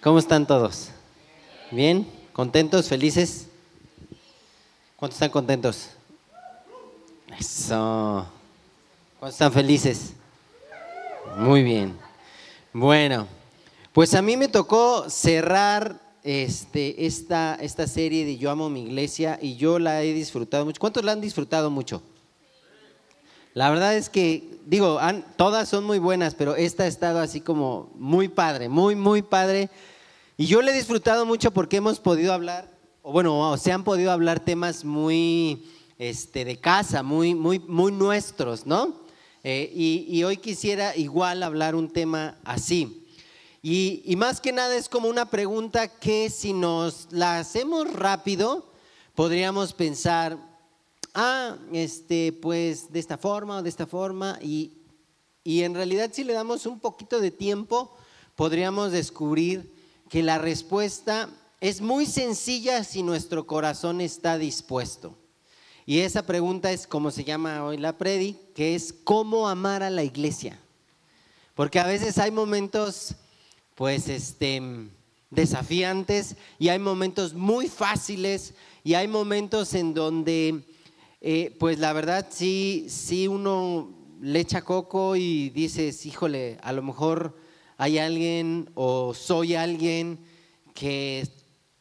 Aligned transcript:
¿Cómo 0.00 0.20
están 0.20 0.46
todos? 0.46 0.90
¿Bien? 1.72 2.08
¿Contentos? 2.32 2.88
¿Felices? 2.88 3.48
¿Cuántos 4.94 5.16
están 5.16 5.30
contentos? 5.30 5.88
Eso. 7.36 8.24
¿Cuántos 9.18 9.34
están 9.34 9.52
felices? 9.52 10.12
Muy 11.36 11.64
bien. 11.64 11.98
Bueno, 12.72 13.26
pues 13.92 14.14
a 14.14 14.22
mí 14.22 14.36
me 14.36 14.46
tocó 14.46 15.10
cerrar 15.10 16.00
este, 16.22 17.04
esta, 17.04 17.56
esta 17.56 17.88
serie 17.88 18.24
de 18.24 18.36
Yo 18.38 18.52
amo 18.52 18.70
mi 18.70 18.84
iglesia 18.84 19.36
y 19.42 19.56
yo 19.56 19.80
la 19.80 20.04
he 20.04 20.12
disfrutado 20.12 20.64
mucho. 20.64 20.80
¿Cuántos 20.80 21.04
la 21.04 21.10
han 21.10 21.20
disfrutado 21.20 21.70
mucho? 21.70 22.02
La 23.54 23.70
verdad 23.70 23.96
es 23.96 24.08
que, 24.08 24.58
digo, 24.66 25.00
todas 25.36 25.68
son 25.68 25.84
muy 25.84 25.98
buenas, 25.98 26.34
pero 26.34 26.56
esta 26.56 26.84
ha 26.84 26.86
estado 26.86 27.20
así 27.20 27.40
como 27.40 27.90
muy 27.94 28.28
padre, 28.28 28.68
muy, 28.68 28.94
muy 28.94 29.22
padre. 29.22 29.70
Y 30.36 30.46
yo 30.46 30.62
la 30.62 30.70
he 30.70 30.74
disfrutado 30.74 31.26
mucho 31.26 31.50
porque 31.50 31.78
hemos 31.78 31.98
podido 31.98 32.32
hablar, 32.32 32.70
o 33.02 33.12
bueno, 33.12 33.56
se 33.56 33.72
han 33.72 33.84
podido 33.84 34.12
hablar 34.12 34.40
temas 34.40 34.84
muy 34.84 35.66
este, 35.98 36.44
de 36.44 36.58
casa, 36.58 37.02
muy, 37.02 37.34
muy, 37.34 37.58
muy 37.58 37.90
nuestros, 37.90 38.66
¿no? 38.66 39.00
Eh, 39.44 39.72
y, 39.74 40.22
hoy 40.24 40.36
quisiera 40.36 40.96
igual 40.96 41.42
hablar 41.42 41.74
un 41.74 41.90
tema 41.90 42.36
así. 42.44 43.06
Y, 43.62 44.14
más 44.16 44.40
que 44.40 44.52
nada 44.52 44.76
es 44.76 44.88
como 44.88 45.08
una 45.08 45.30
pregunta 45.30 45.88
que 45.88 46.30
si 46.30 46.52
nos 46.52 47.08
la 47.10 47.38
hacemos 47.38 47.92
rápido, 47.92 48.70
podríamos 49.14 49.72
pensar, 49.72 50.38
ah, 51.18 51.56
este, 51.72 52.32
pues 52.32 52.92
de 52.92 53.00
esta 53.00 53.18
forma 53.18 53.58
o 53.58 53.62
de 53.62 53.68
esta 53.68 53.88
forma, 53.88 54.38
y, 54.40 54.72
en 55.44 55.74
realidad 55.74 56.10
si 56.12 56.22
le 56.22 56.32
damos 56.32 56.64
un 56.64 56.78
poquito 56.78 57.20
de 57.20 57.32
tiempo, 57.32 57.92
podríamos 58.36 58.92
descubrir 58.92 59.72
que 60.08 60.22
la 60.22 60.38
respuesta 60.38 61.28
es 61.60 61.80
muy 61.80 62.06
sencilla 62.06 62.84
si 62.84 63.02
nuestro 63.02 63.46
corazón 63.46 64.00
está 64.00 64.38
dispuesto. 64.38 65.16
Y 65.86 66.00
esa 66.00 66.24
pregunta 66.24 66.70
es 66.70 66.86
como 66.86 67.10
se 67.10 67.24
llama 67.24 67.64
hoy 67.64 67.78
la 67.78 67.98
predi, 67.98 68.38
que 68.54 68.76
es 68.76 68.92
cómo 68.92 69.48
amar 69.48 69.82
a 69.82 69.90
la 69.90 70.04
iglesia. 70.04 70.60
Porque 71.54 71.80
a 71.80 71.86
veces 71.86 72.18
hay 72.18 72.30
momentos, 72.30 73.14
pues, 73.74 74.08
este, 74.08 74.62
desafiantes 75.30 76.36
y 76.58 76.68
hay 76.68 76.78
momentos 76.78 77.34
muy 77.34 77.68
fáciles 77.68 78.54
y 78.84 78.94
hay 78.94 79.08
momentos 79.08 79.74
en 79.74 79.94
donde 79.94 80.62
eh, 81.20 81.56
pues 81.58 81.78
la 81.78 81.92
verdad 81.92 82.26
sí, 82.30 82.86
sí 82.88 83.26
uno 83.26 83.92
le 84.20 84.40
echa 84.40 84.62
coco 84.62 85.16
y 85.16 85.50
dices, 85.50 86.06
híjole, 86.06 86.58
a 86.62 86.72
lo 86.72 86.82
mejor 86.82 87.36
hay 87.76 87.98
alguien 87.98 88.70
o 88.74 89.14
soy 89.14 89.54
alguien 89.54 90.18
que 90.74 91.28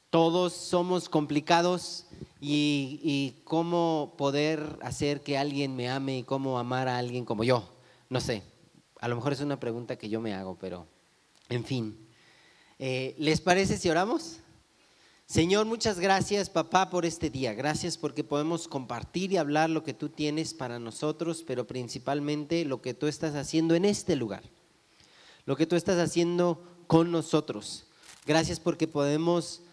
todos 0.10 0.54
somos 0.54 1.10
complicados 1.10 2.06
y, 2.40 3.36
cómo 3.44 4.14
poder 4.18 4.78
hacer 4.82 5.22
que 5.22 5.38
alguien 5.38 5.76
me 5.76 5.90
ame 5.90 6.20
y 6.20 6.24
cómo 6.24 6.60
amar 6.60 6.88
a 6.88 6.98
alguien 6.98 7.26
como 7.26 7.44
yo. 7.44 7.68
No 8.10 8.22
sé, 8.22 8.44
a 9.00 9.08
lo 9.08 9.16
mejor 9.16 9.34
es 9.34 9.42
una 9.42 9.60
pregunta 9.60 9.98
que 9.98 10.10
yo 10.10 10.22
me 10.22 10.34
hago, 10.34 10.58
pero 10.60 10.88
en 11.50 11.64
fin. 11.64 11.98
Eh, 12.80 13.16
¿Les 13.18 13.42
parece 13.42 13.78
si 13.78 13.90
oramos? 13.90 14.40
Señor, 15.28 15.66
muchas 15.66 16.00
gracias, 16.00 16.50
papá, 16.50 16.90
por 16.90 17.06
este 17.06 17.30
día. 17.30 17.54
Gracias 17.54 17.98
porque 17.98 18.24
podemos 18.24 18.70
compartir 18.70 19.34
y 19.34 19.38
hablar 19.38 19.70
lo 19.70 19.84
que 19.84 19.94
tú 19.94 20.08
tienes 20.08 20.54
para 20.54 20.80
nosotros, 20.80 21.44
pero 21.46 21.68
principalmente 21.68 22.64
lo 22.64 22.82
que 22.82 22.94
tú 22.94 23.08
estás 23.08 23.36
haciendo 23.36 23.76
en 23.76 23.84
este 23.84 24.16
lugar, 24.16 24.42
lo 25.46 25.58
que 25.58 25.66
tú 25.66 25.76
estás 25.76 26.00
haciendo 26.00 26.64
con 26.88 27.12
nosotros. 27.12 27.88
Gracias 28.26 28.62
porque 28.62 28.88
podemos 28.88 29.64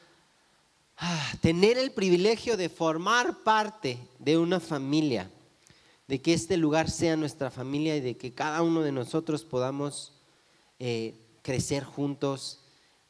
ah, 0.96 1.34
tener 1.40 1.78
el 1.78 1.92
privilegio 1.92 2.56
de 2.56 2.68
formar 2.68 3.44
parte 3.44 3.96
de 4.18 4.36
una 4.36 4.58
familia, 4.58 5.30
de 6.08 6.20
que 6.20 6.34
este 6.34 6.56
lugar 6.56 6.90
sea 6.90 7.16
nuestra 7.16 7.52
familia 7.52 7.96
y 7.96 8.00
de 8.00 8.16
que 8.16 8.34
cada 8.34 8.60
uno 8.60 8.82
de 8.82 8.90
nosotros 8.90 9.44
podamos 9.44 10.14
eh, 10.80 11.14
crecer 11.42 11.84
juntos 11.84 12.63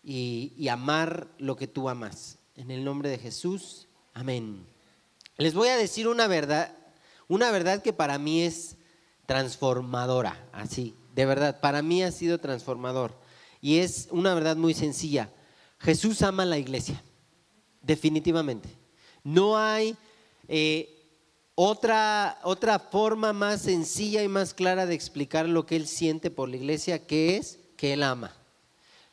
y, 0.04 0.68
amar 0.68 1.28
lo 1.38 1.56
que 1.56 1.66
tú 1.66 1.88
amas. 1.88 2.38
En 2.56 2.70
el 2.70 2.84
nombre 2.84 3.08
de 3.08 3.18
Jesús, 3.18 3.88
amén. 4.12 4.66
Les 5.38 5.54
voy 5.54 5.68
a 5.68 5.76
decir 5.76 6.06
una 6.06 6.26
verdad, 6.26 6.76
una 7.26 7.50
verdad 7.50 7.82
que 7.82 7.92
para 7.92 8.18
mí 8.18 8.42
es 8.42 8.76
transformadora, 9.26 10.46
así, 10.52 10.94
de 11.14 11.26
verdad, 11.26 11.60
para 11.60 11.82
mí 11.82 12.02
ha 12.02 12.12
sido 12.12 12.38
transformador. 12.38 13.18
Y 13.60 13.78
es 13.78 14.08
una 14.10 14.34
verdad 14.34 14.56
muy 14.56 14.74
sencilla. 14.74 15.30
Jesús 15.78 16.22
ama 16.22 16.44
la 16.44 16.58
iglesia, 16.58 17.02
definitivamente. 17.80 18.68
No 19.24 19.56
hay 19.56 19.96
eh, 20.48 20.90
otra, 21.54 22.38
otra 22.42 22.78
forma 22.78 23.32
más 23.32 23.62
sencilla 23.62 24.22
y 24.22 24.28
más 24.28 24.52
clara 24.52 24.86
de 24.86 24.94
explicar 24.94 25.48
lo 25.48 25.64
que 25.64 25.76
Él 25.76 25.86
siente 25.86 26.30
por 26.30 26.48
la 26.48 26.56
iglesia, 26.56 27.06
que 27.06 27.36
es 27.36 27.58
que 27.76 27.94
Él 27.94 28.02
ama. 28.02 28.36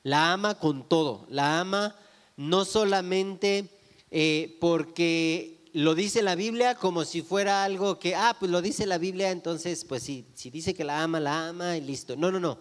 La 0.03 0.33
ama 0.33 0.55
con 0.55 0.87
todo, 0.87 1.25
la 1.29 1.59
ama 1.59 1.95
no 2.37 2.65
solamente 2.65 3.69
eh, 4.09 4.57
porque 4.59 5.61
lo 5.73 5.95
dice 5.95 6.21
la 6.21 6.35
Biblia 6.35 6.75
como 6.75 7.05
si 7.05 7.21
fuera 7.21 7.63
algo 7.63 7.99
que, 7.99 8.15
ah, 8.15 8.35
pues 8.37 8.51
lo 8.51 8.61
dice 8.61 8.85
la 8.85 8.97
Biblia, 8.97 9.31
entonces, 9.31 9.85
pues 9.85 10.03
si, 10.03 10.25
si 10.33 10.49
dice 10.49 10.73
que 10.73 10.83
la 10.83 11.03
ama, 11.03 11.19
la 11.19 11.49
ama 11.49 11.77
y 11.77 11.81
listo. 11.81 12.15
No, 12.15 12.31
no, 12.31 12.39
no, 12.39 12.57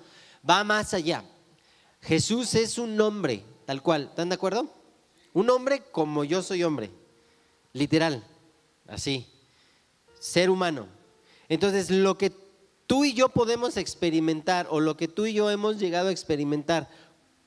va 0.49 0.63
más 0.65 0.95
allá. 0.95 1.25
Jesús 2.03 2.55
es 2.55 2.79
un 2.79 3.01
hombre, 3.01 3.45
tal 3.67 3.83
cual, 3.83 4.05
¿están 4.11 4.29
de 4.29 4.37
acuerdo? 4.37 4.73
Un 5.33 5.51
hombre 5.51 5.83
como 5.91 6.25
yo 6.25 6.43
soy 6.43 6.63
hombre, 6.63 6.91
literal, 7.73 8.25
así, 8.87 9.27
ser 10.19 10.51
humano. 10.51 10.87
Entonces, 11.49 11.91
lo 11.91 12.17
que 12.17 12.33
tú 12.87 13.05
y 13.05 13.13
yo 13.13 13.29
podemos 13.29 13.77
experimentar 13.77 14.67
o 14.71 14.81
lo 14.81 14.97
que 14.97 15.09
tú 15.09 15.27
y 15.27 15.33
yo 15.33 15.51
hemos 15.51 15.79
llegado 15.79 16.09
a 16.09 16.13
experimentar 16.13 16.89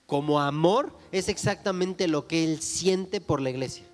como 0.05 0.39
amor 0.39 0.95
es 1.11 1.29
exactamente 1.29 2.07
lo 2.07 2.27
que 2.27 2.43
Él 2.43 2.61
siente 2.61 3.21
por 3.21 3.41
la 3.41 3.49
iglesia. 3.49 3.85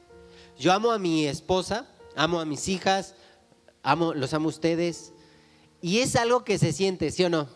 Yo 0.57 0.73
amo 0.73 0.91
a 0.91 0.99
mi 0.99 1.25
esposa, 1.25 1.87
amo 2.15 2.39
a 2.39 2.45
mis 2.45 2.67
hijas, 2.67 3.15
amo, 3.83 4.13
los 4.13 4.33
amo 4.33 4.47
a 4.47 4.49
ustedes, 4.49 5.13
y 5.81 5.99
es 5.99 6.15
algo 6.15 6.43
que 6.43 6.57
se 6.57 6.73
siente, 6.73 7.11
¿sí 7.11 7.23
o 7.23 7.29
no? 7.29 7.47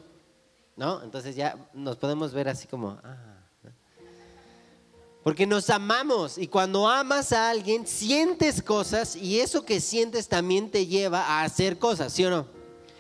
¿No? 0.76 1.04
Entonces 1.04 1.36
ya 1.36 1.70
nos 1.74 1.98
podemos 1.98 2.34
ver 2.34 2.48
así 2.50 2.68
como, 2.68 2.98
ah, 3.04 3.34
porque 5.24 5.48
nos 5.48 5.70
amamos 5.70 6.38
y 6.38 6.48
cuando 6.48 6.88
amas 6.88 7.32
a 7.32 7.50
alguien 7.50 7.88
sientes 7.88 8.62
cosas 8.62 9.16
y 9.16 9.40
eso 9.40 9.64
que 9.64 9.80
sientes 9.80 10.28
también 10.28 10.70
te 10.70 10.86
lleva 10.86 11.22
a 11.22 11.44
hacer 11.44 11.80
cosas, 11.80 12.12
¿sí 12.12 12.26
o 12.26 12.30
no? 12.30 12.46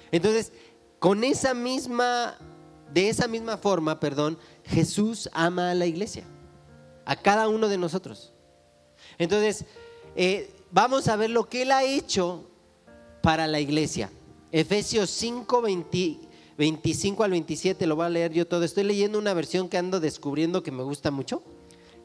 Entonces, 0.09 0.53
con 0.99 1.25
esa 1.25 1.53
misma, 1.53 2.37
de 2.93 3.09
esa 3.09 3.27
misma 3.27 3.57
forma, 3.57 3.99
perdón, 3.99 4.37
Jesús 4.65 5.29
ama 5.33 5.71
a 5.71 5.75
la 5.75 5.85
iglesia, 5.85 6.23
a 7.05 7.15
cada 7.15 7.47
uno 7.47 7.67
de 7.67 7.77
nosotros. 7.77 8.33
Entonces, 9.17 9.65
eh, 10.15 10.53
vamos 10.71 11.07
a 11.07 11.15
ver 11.15 11.29
lo 11.29 11.49
que 11.49 11.63
Él 11.63 11.71
ha 11.71 11.83
hecho 11.83 12.45
para 13.21 13.47
la 13.47 13.59
iglesia. 13.59 14.09
Efesios 14.51 15.09
5, 15.09 15.61
25 16.57 17.23
al 17.23 17.31
27, 17.31 17.87
lo 17.87 17.95
voy 17.95 18.05
a 18.05 18.09
leer 18.09 18.33
yo 18.33 18.47
todo. 18.47 18.63
Estoy 18.63 18.83
leyendo 18.83 19.17
una 19.17 19.33
versión 19.33 19.69
que 19.69 19.77
ando 19.77 19.99
descubriendo 19.99 20.61
que 20.61 20.71
me 20.71 20.83
gusta 20.83 21.09
mucho, 21.11 21.41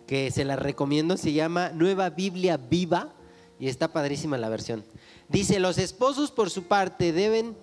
que 0.06 0.30
se 0.30 0.44
la 0.44 0.56
recomiendo, 0.56 1.16
se 1.16 1.32
llama 1.32 1.70
Nueva 1.70 2.10
Biblia 2.10 2.56
Viva 2.56 3.12
y 3.60 3.68
está 3.68 3.92
padrísima 3.92 4.38
la 4.38 4.48
versión. 4.48 4.84
Dice, 5.28 5.58
los 5.60 5.76
esposos 5.76 6.30
por 6.30 6.48
su 6.50 6.62
parte 6.64 7.12
deben 7.12 7.56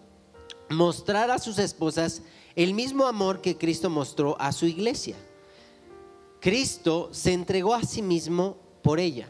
mostrar 0.69 1.31
a 1.31 1.39
sus 1.39 1.57
esposas 1.57 2.21
el 2.55 2.73
mismo 2.73 3.05
amor 3.05 3.41
que 3.41 3.57
Cristo 3.57 3.89
mostró 3.89 4.35
a 4.39 4.51
su 4.51 4.65
iglesia. 4.65 5.15
Cristo 6.39 7.09
se 7.11 7.33
entregó 7.33 7.73
a 7.73 7.83
sí 7.83 8.01
mismo 8.01 8.57
por 8.81 8.99
ella, 8.99 9.27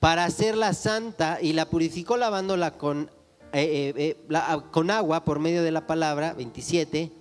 para 0.00 0.24
hacerla 0.24 0.72
santa 0.72 1.38
y 1.40 1.52
la 1.52 1.68
purificó 1.68 2.16
lavándola 2.16 2.72
con, 2.72 3.10
eh, 3.52 3.92
eh, 3.96 4.16
eh, 4.28 4.60
con 4.70 4.90
agua 4.90 5.24
por 5.24 5.38
medio 5.38 5.62
de 5.62 5.70
la 5.70 5.86
palabra, 5.86 6.32
27. 6.32 7.12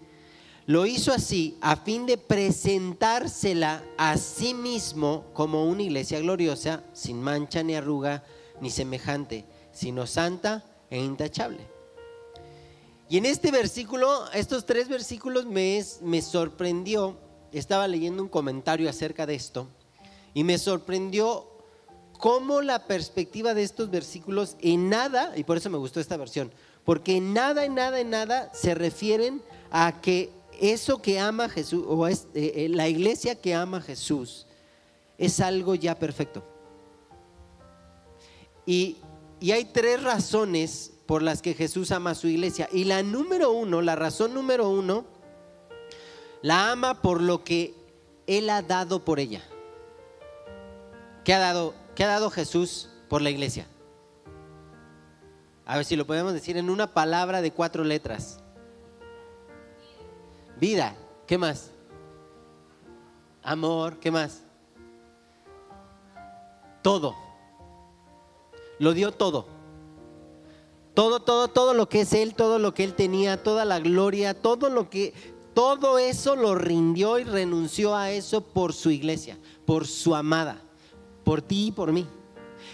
Lo 0.67 0.85
hizo 0.85 1.11
así 1.11 1.57
a 1.61 1.75
fin 1.75 2.05
de 2.05 2.17
presentársela 2.17 3.83
a 3.97 4.17
sí 4.17 4.53
mismo 4.53 5.25
como 5.33 5.65
una 5.65 5.83
iglesia 5.83 6.19
gloriosa, 6.19 6.83
sin 6.93 7.21
mancha 7.21 7.61
ni 7.61 7.75
arruga 7.75 8.23
ni 8.61 8.71
semejante, 8.71 9.45
sino 9.71 10.07
santa 10.07 10.63
e 10.89 11.03
intachable. 11.03 11.74
Y 13.07 13.17
en 13.17 13.25
este 13.25 13.51
versículo, 13.51 14.31
estos 14.31 14.65
tres 14.65 14.89
versículos 14.89 15.45
me, 15.45 15.83
me 16.01 16.21
sorprendió, 16.21 17.17
estaba 17.51 17.87
leyendo 17.87 18.23
un 18.23 18.29
comentario 18.29 18.89
acerca 18.89 19.25
de 19.25 19.35
esto, 19.35 19.67
y 20.33 20.43
me 20.43 20.57
sorprendió 20.57 21.47
cómo 22.17 22.61
la 22.61 22.87
perspectiva 22.87 23.53
de 23.53 23.63
estos 23.63 23.91
versículos 23.91 24.57
en 24.59 24.89
nada, 24.89 25.33
y 25.37 25.43
por 25.43 25.57
eso 25.57 25.69
me 25.69 25.77
gustó 25.77 25.99
esta 25.99 26.17
versión, 26.17 26.51
porque 26.83 27.17
en 27.17 27.33
nada, 27.33 27.65
en 27.65 27.75
nada, 27.75 27.99
en 27.99 28.09
nada 28.09 28.51
se 28.53 28.73
refieren 28.73 29.43
a 29.69 30.01
que 30.01 30.31
eso 30.59 31.01
que 31.01 31.19
ama 31.19 31.47
Jesús, 31.47 31.85
o 31.87 32.07
es, 32.07 32.27
eh, 32.33 32.53
eh, 32.55 32.69
la 32.69 32.87
iglesia 32.87 33.35
que 33.35 33.53
ama 33.53 33.81
Jesús, 33.81 34.47
es 35.17 35.39
algo 35.39 35.75
ya 35.75 35.99
perfecto. 35.99 36.43
Y, 38.65 38.97
y 39.39 39.51
hay 39.51 39.65
tres 39.65 40.01
razones 40.01 40.94
por 41.05 41.21
las 41.21 41.41
que 41.41 41.53
Jesús 41.53 41.91
ama 41.91 42.11
a 42.11 42.15
su 42.15 42.27
iglesia. 42.27 42.67
Y 42.71 42.85
la 42.85 43.03
número 43.03 43.51
uno, 43.51 43.81
la 43.81 43.95
razón 43.95 44.33
número 44.33 44.69
uno, 44.69 45.05
la 46.41 46.71
ama 46.71 47.01
por 47.01 47.21
lo 47.21 47.43
que 47.43 47.73
Él 48.27 48.49
ha 48.49 48.61
dado 48.61 49.03
por 49.03 49.19
ella. 49.19 49.43
¿Qué 51.23 51.33
ha 51.33 51.39
dado, 51.39 51.73
qué 51.95 52.03
ha 52.03 52.07
dado 52.07 52.29
Jesús 52.29 52.89
por 53.09 53.21
la 53.21 53.29
iglesia? 53.29 53.67
A 55.65 55.77
ver 55.77 55.85
si 55.85 55.95
lo 55.95 56.05
podemos 56.05 56.33
decir 56.33 56.57
en 56.57 56.69
una 56.69 56.93
palabra 56.93 57.41
de 57.41 57.51
cuatro 57.51 57.83
letras. 57.83 58.39
Vida, 60.59 60.95
¿qué 61.25 61.37
más? 61.37 61.71
Amor, 63.41 63.99
¿qué 63.99 64.11
más? 64.11 64.43
Todo. 66.81 67.15
Lo 68.77 68.93
dio 68.93 69.11
todo. 69.11 69.54
Todo, 70.95 71.19
todo, 71.19 71.49
todo 71.49 71.73
lo 71.73 71.87
que 71.87 72.01
es 72.01 72.13
Él, 72.13 72.33
todo 72.33 72.57
lo 72.57 72.73
que 72.73 72.83
Él 72.83 72.95
tenía, 72.95 73.43
toda 73.43 73.65
la 73.65 73.79
gloria, 73.79 74.33
todo 74.33 74.69
lo 74.69 74.89
que, 74.89 75.13
todo 75.53 75.99
eso 75.99 76.35
lo 76.35 76.55
rindió 76.55 77.19
y 77.19 77.23
renunció 77.23 77.95
a 77.95 78.11
eso 78.11 78.41
por 78.41 78.73
su 78.73 78.89
iglesia, 78.91 79.37
por 79.65 79.85
su 79.85 80.15
amada, 80.15 80.61
por 81.23 81.41
ti 81.41 81.67
y 81.67 81.71
por 81.71 81.91
mí. 81.91 82.07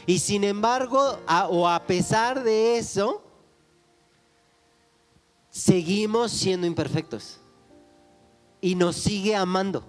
Y 0.06 0.19
sin 0.19 0.44
embargo, 0.44 1.18
o 1.50 1.68
a 1.68 1.83
pesar 1.85 2.44
de 2.44 2.77
eso, 2.77 3.23
seguimos 5.50 6.31
siendo 6.31 6.65
imperfectos. 6.65 7.39
Y 8.62 8.75
nos 8.75 8.95
sigue 8.95 9.35
amando. 9.35 9.83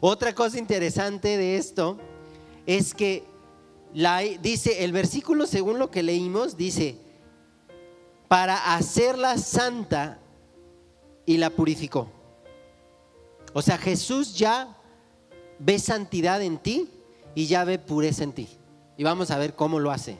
Otra 0.00 0.34
cosa 0.34 0.58
interesante 0.58 1.36
de 1.36 1.56
esto 1.56 1.98
es 2.66 2.94
que 2.94 3.24
dice 4.42 4.84
el 4.84 4.92
versículo 4.92 5.46
según 5.46 5.78
lo 5.78 5.90
que 5.90 6.02
leímos, 6.02 6.56
dice, 6.56 6.96
para 8.28 8.74
hacerla 8.74 9.38
santa 9.38 10.18
y 11.24 11.38
la 11.38 11.50
purificó. 11.50 12.08
O 13.52 13.62
sea, 13.62 13.78
Jesús 13.78 14.36
ya 14.36 14.76
ve 15.58 15.78
santidad 15.78 16.42
en 16.42 16.58
ti 16.58 16.90
y 17.34 17.46
ya 17.46 17.64
ve 17.64 17.78
pureza 17.78 18.24
en 18.24 18.32
ti. 18.32 18.48
Y 18.98 19.04
vamos 19.04 19.30
a 19.30 19.38
ver 19.38 19.54
cómo 19.54 19.78
lo 19.78 19.90
hace. 19.90 20.18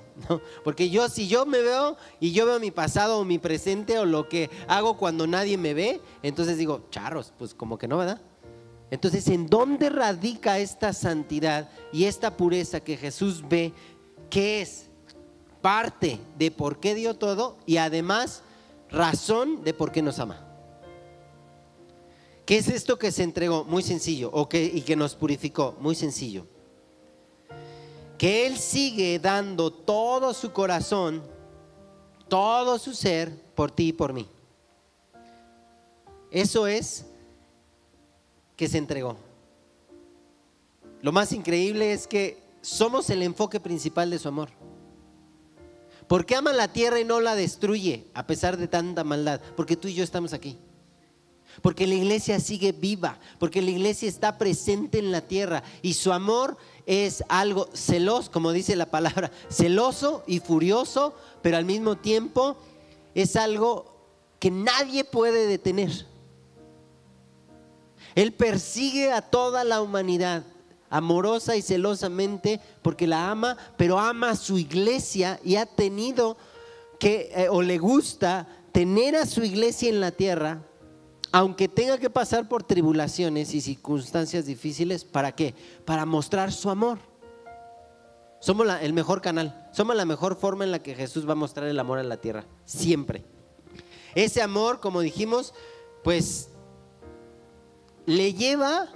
Porque 0.65 0.91
yo, 0.91 1.09
si 1.09 1.29
yo 1.29 1.47
me 1.47 1.61
veo 1.61 1.97
y 2.21 2.33
yo 2.33 2.47
veo 2.47 2.61
mi 2.61 2.71
pasado 2.71 3.19
o 3.19 3.25
mi 3.25 3.39
presente 3.39 3.99
o 3.99 4.05
lo 4.05 4.29
que 4.29 4.51
hago 4.69 4.97
cuando 4.97 5.27
nadie 5.27 5.57
me 5.57 5.75
ve, 5.75 6.01
entonces 6.23 6.59
digo, 6.59 6.87
charros, 6.91 7.33
pues 7.39 7.55
como 7.55 7.79
que 7.79 7.89
no, 7.89 7.99
¿verdad? 7.99 8.21
Entonces, 8.91 9.27
¿en 9.29 9.47
dónde 9.47 9.91
radica 9.91 10.59
esta 10.59 10.93
santidad 10.93 11.69
y 11.93 12.05
esta 12.05 12.37
pureza 12.37 12.81
que 12.81 12.97
Jesús 12.97 13.43
ve 13.49 13.73
que 14.31 14.63
es 14.63 14.87
parte 15.61 16.21
de 16.39 16.51
por 16.51 16.79
qué 16.79 16.95
dio 16.95 17.15
todo 17.15 17.57
y 17.67 17.79
además 17.79 18.43
razón 18.91 19.65
de 19.65 19.75
por 19.75 19.91
qué 19.93 20.03
nos 20.03 20.19
ama? 20.19 20.43
¿Qué 22.45 22.59
es 22.59 22.69
esto 22.69 22.97
que 22.97 23.11
se 23.11 23.25
entregó? 23.25 23.65
Muy 23.65 23.83
sencillo. 23.83 24.31
O 24.33 24.49
que, 24.49 24.65
y 24.65 24.83
que 24.83 24.95
nos 24.95 25.17
purificó. 25.17 25.77
Muy 25.81 25.97
sencillo 25.97 26.47
que 28.17 28.47
Él 28.47 28.57
sigue 28.57 29.19
dando 29.19 29.71
todo 29.71 30.33
su 30.33 30.53
corazón, 30.53 31.23
todo 32.29 32.79
su 32.79 32.95
ser 32.95 33.31
por 33.55 33.71
ti 33.71 33.89
y 33.89 33.93
por 33.93 34.13
mí. 34.13 34.27
Eso 36.31 36.67
es 36.67 37.07
que 38.57 38.69
se 38.69 38.79
entregó. 38.79 39.17
Lo 41.03 41.13
más 41.13 41.33
increíble 41.33 41.93
es 41.93 42.07
que 42.07 42.43
somos 42.63 43.11
el 43.11 43.23
enfoque 43.23 43.61
principal 43.61 44.11
de 44.11 44.19
su 44.19 44.29
amor. 44.29 44.51
¿Por 46.09 46.25
qué 46.25 46.37
ama 46.37 46.53
la 46.53 46.73
tierra 46.73 47.01
y 47.01 47.05
no 47.05 47.21
la 47.21 47.35
destruye 47.35 48.07
a 48.15 48.27
pesar 48.27 48.57
de 48.57 48.69
tanta 48.69 49.05
maldad? 49.05 49.41
Porque 49.57 49.77
tú 49.77 49.89
y 49.89 49.95
yo 49.95 50.05
estamos 50.05 50.33
aquí. 50.33 50.59
Porque 51.63 51.87
la 51.87 51.95
iglesia 51.95 52.39
sigue 52.39 52.73
viva, 52.73 53.19
porque 53.39 53.63
la 53.63 53.71
iglesia 53.71 54.09
está 54.09 54.37
presente 54.37 54.99
en 54.99 55.11
la 55.11 55.23
tierra 55.23 55.63
y 55.81 55.95
su 55.95 56.13
amor 56.13 56.57
es 56.85 57.25
algo 57.29 57.69
celoso, 57.73 58.31
como 58.31 58.53
dice 58.53 58.77
la 58.77 58.91
palabra, 58.91 59.31
celoso 59.49 60.23
y 60.27 60.41
furioso, 60.41 61.15
pero 61.43 61.57
al 61.57 61.65
mismo 61.65 61.97
tiempo 61.97 62.57
es 63.15 63.37
algo 63.37 63.97
que 64.39 64.51
nadie 64.51 65.05
puede 65.05 65.47
detener. 65.47 66.07
Él 68.17 68.33
persigue 68.33 69.13
a 69.13 69.23
toda 69.23 69.63
la 69.63 69.81
humanidad 69.81 70.43
amorosa 70.91 71.55
y 71.55 71.63
celosamente 71.63 72.61
porque 72.83 73.07
la 73.07 73.31
ama, 73.31 73.57
pero 73.77 73.99
ama 73.99 74.31
a 74.31 74.37
su 74.37 74.59
iglesia 74.59 75.39
y 75.45 75.57
ha 75.57 75.67
tenido 75.67 76.37
que, 76.99 77.31
eh, 77.35 77.49
o 77.49 77.63
le 77.63 77.79
gusta 77.79 78.49
tener 78.73 79.15
a 79.15 79.27
su 79.27 79.45
iglesia 79.45 79.89
en 79.89 80.01
la 80.01 80.11
tierra 80.11 80.63
aunque 81.33 81.69
tenga 81.69 81.99
que 81.99 82.09
pasar 82.09 82.49
por 82.49 82.63
tribulaciones 82.63 83.53
y 83.53 83.61
circunstancias 83.61 84.47
difíciles, 84.47 85.05
¿para 85.05 85.33
qué? 85.33 85.55
Para 85.85 86.07
mostrar 86.07 86.51
su 86.51 86.71
amor. 86.71 86.99
Somos 88.41 88.67
el 88.81 88.95
mejor 88.95 89.21
canal, 89.21 89.69
somos 89.71 89.97
la 89.97 90.07
mejor 90.07 90.37
forma 90.37 90.65
en 90.65 90.71
la 90.71 90.83
que 90.83 90.95
Jesús 90.95 91.29
va 91.29 91.33
a 91.33 91.37
mostrar 91.37 91.69
el 91.69 91.79
amor 91.79 91.99
a 91.99 92.05
la 92.05 92.17
tierra, 92.17 92.47
siempre. 92.65 93.23
Ese 94.15 94.41
amor, 94.41 94.81
como 94.81 95.03
dijimos, 95.03 95.53
pues 96.03 96.49
le 98.07 98.33
lleva 98.33 98.89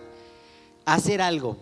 a 0.84 0.94
hacer 0.94 1.20
algo. 1.20 1.56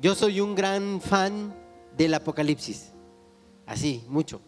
Yo 0.00 0.14
soy 0.14 0.40
un 0.40 0.54
gran 0.54 1.00
fan 1.00 1.54
del 1.96 2.14
Apocalipsis, 2.14 2.92
así, 3.66 4.04
mucho. 4.08 4.40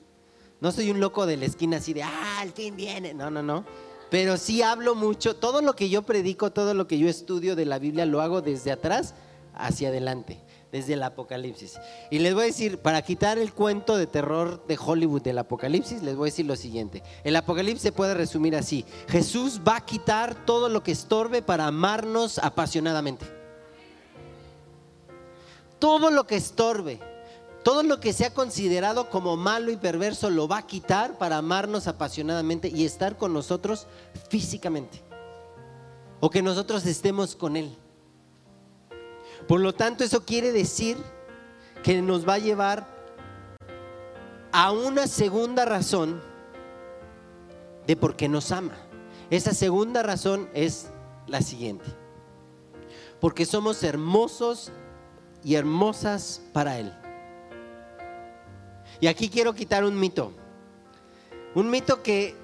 No 0.60 0.72
soy 0.72 0.90
un 0.90 1.00
loco 1.00 1.26
de 1.26 1.36
la 1.36 1.46
esquina 1.46 1.78
así 1.78 1.92
de, 1.92 2.02
ah, 2.02 2.40
al 2.40 2.50
fin 2.50 2.76
viene. 2.76 3.14
No, 3.14 3.30
no, 3.30 3.42
no. 3.42 3.64
Pero 4.10 4.36
sí 4.36 4.62
hablo 4.62 4.94
mucho, 4.94 5.36
todo 5.36 5.62
lo 5.62 5.74
que 5.74 5.88
yo 5.88 6.02
predico, 6.02 6.52
todo 6.52 6.74
lo 6.74 6.86
que 6.86 6.98
yo 6.98 7.08
estudio 7.08 7.56
de 7.56 7.64
la 7.64 7.78
Biblia 7.78 8.06
lo 8.06 8.20
hago 8.20 8.40
desde 8.40 8.70
atrás 8.70 9.14
hacia 9.54 9.88
adelante, 9.88 10.38
desde 10.76 10.94
el 10.94 11.02
Apocalipsis. 11.02 11.78
Y 12.10 12.18
les 12.18 12.34
voy 12.34 12.44
a 12.44 12.46
decir, 12.46 12.78
para 12.78 13.02
quitar 13.02 13.38
el 13.38 13.52
cuento 13.52 13.96
de 13.96 14.06
terror 14.06 14.64
de 14.66 14.78
Hollywood 14.82 15.22
del 15.22 15.38
Apocalipsis, 15.38 16.02
les 16.02 16.16
voy 16.16 16.28
a 16.28 16.32
decir 16.32 16.46
lo 16.46 16.56
siguiente. 16.56 17.02
El 17.24 17.36
Apocalipsis 17.36 17.82
se 17.82 17.92
puede 17.92 18.14
resumir 18.14 18.56
así. 18.56 18.84
Jesús 19.08 19.60
va 19.66 19.76
a 19.76 19.84
quitar 19.84 20.46
todo 20.46 20.68
lo 20.68 20.82
que 20.82 20.92
estorbe 20.92 21.42
para 21.42 21.66
amarnos 21.66 22.38
apasionadamente. 22.38 23.26
Todo 25.78 26.10
lo 26.10 26.26
que 26.26 26.36
estorbe 26.36 27.00
todo 27.66 27.82
lo 27.82 27.98
que 27.98 28.12
se 28.12 28.24
ha 28.24 28.32
considerado 28.32 29.10
como 29.10 29.36
malo 29.36 29.72
y 29.72 29.76
perverso 29.76 30.30
lo 30.30 30.46
va 30.46 30.58
a 30.58 30.66
quitar 30.68 31.18
para 31.18 31.38
amarnos 31.38 31.88
apasionadamente 31.88 32.68
y 32.68 32.84
estar 32.84 33.16
con 33.16 33.32
nosotros 33.32 33.88
físicamente. 34.28 35.02
O 36.20 36.30
que 36.30 36.42
nosotros 36.42 36.86
estemos 36.86 37.34
con 37.34 37.56
Él. 37.56 37.76
Por 39.48 39.60
lo 39.60 39.74
tanto, 39.74 40.02
eso 40.04 40.24
quiere 40.24 40.52
decir 40.52 40.96
que 41.82 42.02
nos 42.02 42.28
va 42.28 42.34
a 42.34 42.38
llevar 42.38 42.86
a 44.52 44.72
una 44.72 45.06
segunda 45.06 45.64
razón 45.64 46.20
de 47.86 47.96
por 47.96 48.16
qué 48.16 48.28
nos 48.28 48.50
ama. 48.50 48.76
Esa 49.30 49.54
segunda 49.54 50.02
razón 50.02 50.48
es 50.54 50.88
la 51.26 51.42
siguiente. 51.42 51.84
Porque 53.20 53.46
somos 53.46 53.82
hermosos 53.82 54.72
y 55.44 55.54
hermosas 55.54 56.42
para 56.52 56.78
Él. 56.78 56.92
Y 59.00 59.06
aquí 59.06 59.28
quiero 59.28 59.54
quitar 59.54 59.84
un 59.84 59.98
mito. 59.98 60.32
Un 61.54 61.70
mito 61.70 62.02
que 62.02 62.34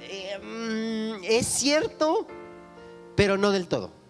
eh, 0.00 0.38
mm, 0.38 1.24
es 1.24 1.46
cierto, 1.46 2.26
pero 3.16 3.36
no 3.36 3.50
del 3.50 3.66
todo. 3.66 4.01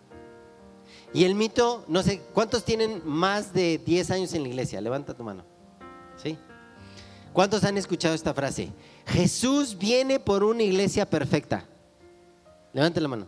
Y 1.14 1.24
el 1.24 1.34
mito, 1.34 1.84
no 1.88 2.02
sé, 2.02 2.22
¿cuántos 2.32 2.64
tienen 2.64 3.02
más 3.04 3.52
de 3.52 3.78
10 3.78 4.10
años 4.10 4.32
en 4.32 4.42
la 4.42 4.48
iglesia? 4.48 4.80
Levanta 4.80 5.14
tu 5.14 5.22
mano. 5.22 5.44
¿Sí? 6.22 6.38
¿Cuántos 7.32 7.64
han 7.64 7.76
escuchado 7.76 8.14
esta 8.14 8.32
frase? 8.32 8.72
Jesús 9.06 9.76
viene 9.76 10.20
por 10.20 10.42
una 10.42 10.62
iglesia 10.62 11.08
perfecta. 11.08 11.64
Levante 12.72 13.00
la 13.00 13.08
mano. 13.08 13.26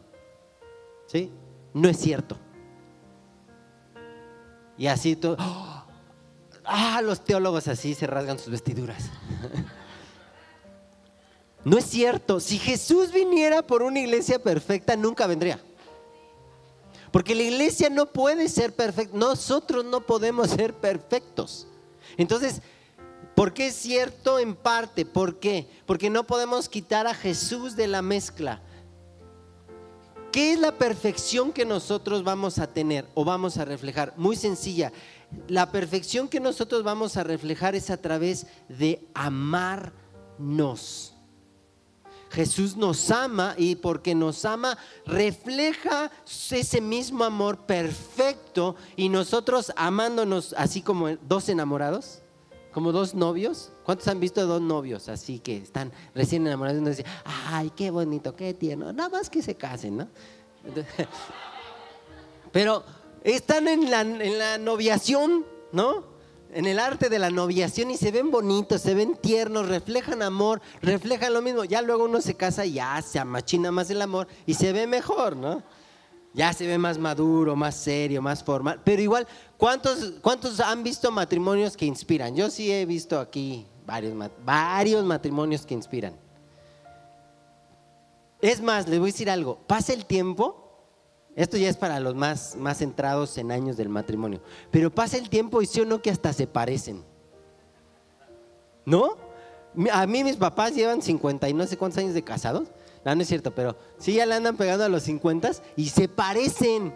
¿Sí? 1.06 1.30
No 1.74 1.88
es 1.88 1.98
cierto. 1.98 2.38
Y 4.78 4.86
así 4.86 5.16
todo. 5.16 5.36
Ah, 6.64 7.00
los 7.02 7.22
teólogos 7.24 7.68
así 7.68 7.94
se 7.94 8.06
rasgan 8.06 8.38
sus 8.38 8.50
vestiduras. 8.50 9.04
No 11.64 11.78
es 11.78 11.86
cierto. 11.86 12.40
Si 12.40 12.58
Jesús 12.58 13.10
viniera 13.10 13.66
por 13.66 13.82
una 13.82 13.98
iglesia 13.98 14.38
perfecta, 14.38 14.96
nunca 14.96 15.26
vendría. 15.26 15.58
Porque 17.14 17.34
la 17.36 17.44
iglesia 17.44 17.88
no 17.90 18.06
puede 18.06 18.48
ser 18.48 18.74
perfecta. 18.74 19.16
Nosotros 19.16 19.84
no 19.84 20.00
podemos 20.00 20.50
ser 20.50 20.74
perfectos. 20.74 21.68
Entonces, 22.16 22.60
¿por 23.36 23.54
qué 23.54 23.68
es 23.68 23.76
cierto 23.76 24.40
en 24.40 24.56
parte? 24.56 25.06
¿Por 25.06 25.38
qué? 25.38 25.68
Porque 25.86 26.10
no 26.10 26.26
podemos 26.26 26.68
quitar 26.68 27.06
a 27.06 27.14
Jesús 27.14 27.76
de 27.76 27.86
la 27.86 28.02
mezcla. 28.02 28.62
¿Qué 30.32 30.54
es 30.54 30.58
la 30.58 30.76
perfección 30.76 31.52
que 31.52 31.64
nosotros 31.64 32.24
vamos 32.24 32.58
a 32.58 32.66
tener 32.66 33.06
o 33.14 33.24
vamos 33.24 33.58
a 33.58 33.64
reflejar? 33.64 34.12
Muy 34.16 34.34
sencilla. 34.34 34.90
La 35.46 35.70
perfección 35.70 36.26
que 36.26 36.40
nosotros 36.40 36.82
vamos 36.82 37.16
a 37.16 37.22
reflejar 37.22 37.76
es 37.76 37.90
a 37.90 37.96
través 37.96 38.48
de 38.68 39.06
amarnos. 39.14 41.13
Jesús 42.34 42.76
nos 42.76 43.10
ama 43.12 43.54
y 43.56 43.76
porque 43.76 44.14
nos 44.14 44.44
ama 44.44 44.76
refleja 45.06 46.10
ese 46.50 46.80
mismo 46.80 47.24
amor 47.24 47.58
perfecto 47.58 48.74
y 48.96 49.08
nosotros 49.08 49.72
amándonos 49.76 50.52
así 50.58 50.82
como 50.82 51.10
dos 51.16 51.48
enamorados, 51.48 52.22
como 52.72 52.90
dos 52.90 53.14
novios. 53.14 53.70
¿Cuántos 53.84 54.08
han 54.08 54.18
visto 54.18 54.44
dos 54.46 54.60
novios 54.60 55.08
así 55.08 55.38
que 55.38 55.58
están 55.58 55.92
recién 56.14 56.46
enamorados 56.46 56.82
y 56.82 56.84
dicen, 56.90 57.06
ay, 57.24 57.70
qué 57.76 57.90
bonito, 57.90 58.34
qué 58.34 58.52
tierno, 58.52 58.92
nada 58.92 59.08
más 59.10 59.30
que 59.30 59.40
se 59.40 59.54
casen, 59.54 59.98
¿no? 59.98 60.08
Pero 62.52 62.82
están 63.22 63.68
en 63.68 63.90
la, 63.90 64.00
en 64.00 64.38
la 64.38 64.58
noviación, 64.58 65.46
¿no? 65.70 66.13
En 66.54 66.66
el 66.66 66.78
arte 66.78 67.08
de 67.08 67.18
la 67.18 67.30
noviación 67.30 67.90
y 67.90 67.96
se 67.96 68.12
ven 68.12 68.30
bonitos, 68.30 68.80
se 68.80 68.94
ven 68.94 69.16
tiernos, 69.16 69.68
reflejan 69.68 70.22
amor, 70.22 70.62
reflejan 70.80 71.34
lo 71.34 71.42
mismo. 71.42 71.64
Ya 71.64 71.82
luego 71.82 72.04
uno 72.04 72.20
se 72.20 72.34
casa 72.34 72.64
y 72.64 72.74
ya 72.74 73.02
se 73.02 73.18
amachina 73.18 73.72
más 73.72 73.90
el 73.90 74.00
amor 74.00 74.28
y 74.46 74.54
se 74.54 74.72
ve 74.72 74.86
mejor, 74.86 75.36
¿no? 75.36 75.62
Ya 76.32 76.52
se 76.52 76.66
ve 76.66 76.78
más 76.78 76.98
maduro, 76.98 77.56
más 77.56 77.76
serio, 77.76 78.22
más 78.22 78.42
formal. 78.42 78.80
Pero 78.84 79.02
igual, 79.02 79.26
¿cuántos, 79.56 80.14
cuántos 80.20 80.60
han 80.60 80.82
visto 80.82 81.10
matrimonios 81.10 81.76
que 81.76 81.86
inspiran? 81.86 82.34
Yo 82.34 82.48
sí 82.50 82.72
he 82.72 82.86
visto 82.86 83.18
aquí 83.18 83.66
varios, 83.84 84.14
varios 84.44 85.04
matrimonios 85.04 85.66
que 85.66 85.74
inspiran. 85.74 86.14
Es 88.40 88.60
más, 88.60 88.88
les 88.88 89.00
voy 89.00 89.10
a 89.10 89.12
decir 89.12 89.30
algo. 89.30 89.58
Pasa 89.66 89.92
el 89.92 90.06
tiempo 90.06 90.63
esto 91.36 91.56
ya 91.56 91.68
es 91.68 91.76
para 91.76 91.98
los 92.00 92.14
más, 92.14 92.56
más 92.56 92.78
centrados 92.78 93.36
en 93.38 93.50
años 93.50 93.76
del 93.76 93.88
matrimonio. 93.88 94.40
Pero 94.70 94.94
pasa 94.94 95.16
el 95.16 95.28
tiempo 95.28 95.62
y 95.62 95.66
sí 95.66 95.80
o 95.80 95.84
no 95.84 96.00
que 96.00 96.10
hasta 96.10 96.32
se 96.32 96.46
parecen. 96.46 97.02
¿No? 98.84 99.16
A 99.92 100.06
mí 100.06 100.22
mis 100.22 100.36
papás 100.36 100.74
llevan 100.74 101.02
50 101.02 101.48
y 101.48 101.54
no 101.54 101.66
sé 101.66 101.76
cuántos 101.76 101.98
años 101.98 102.14
de 102.14 102.22
casados. 102.22 102.68
No, 103.04 103.14
no 103.14 103.22
es 103.22 103.28
cierto, 103.28 103.54
pero 103.54 103.76
sí 103.98 104.14
ya 104.14 104.26
le 104.26 104.34
andan 104.34 104.56
pegando 104.56 104.84
a 104.84 104.88
los 104.88 105.02
50 105.02 105.50
y 105.76 105.88
se 105.88 106.08
parecen 106.08 106.94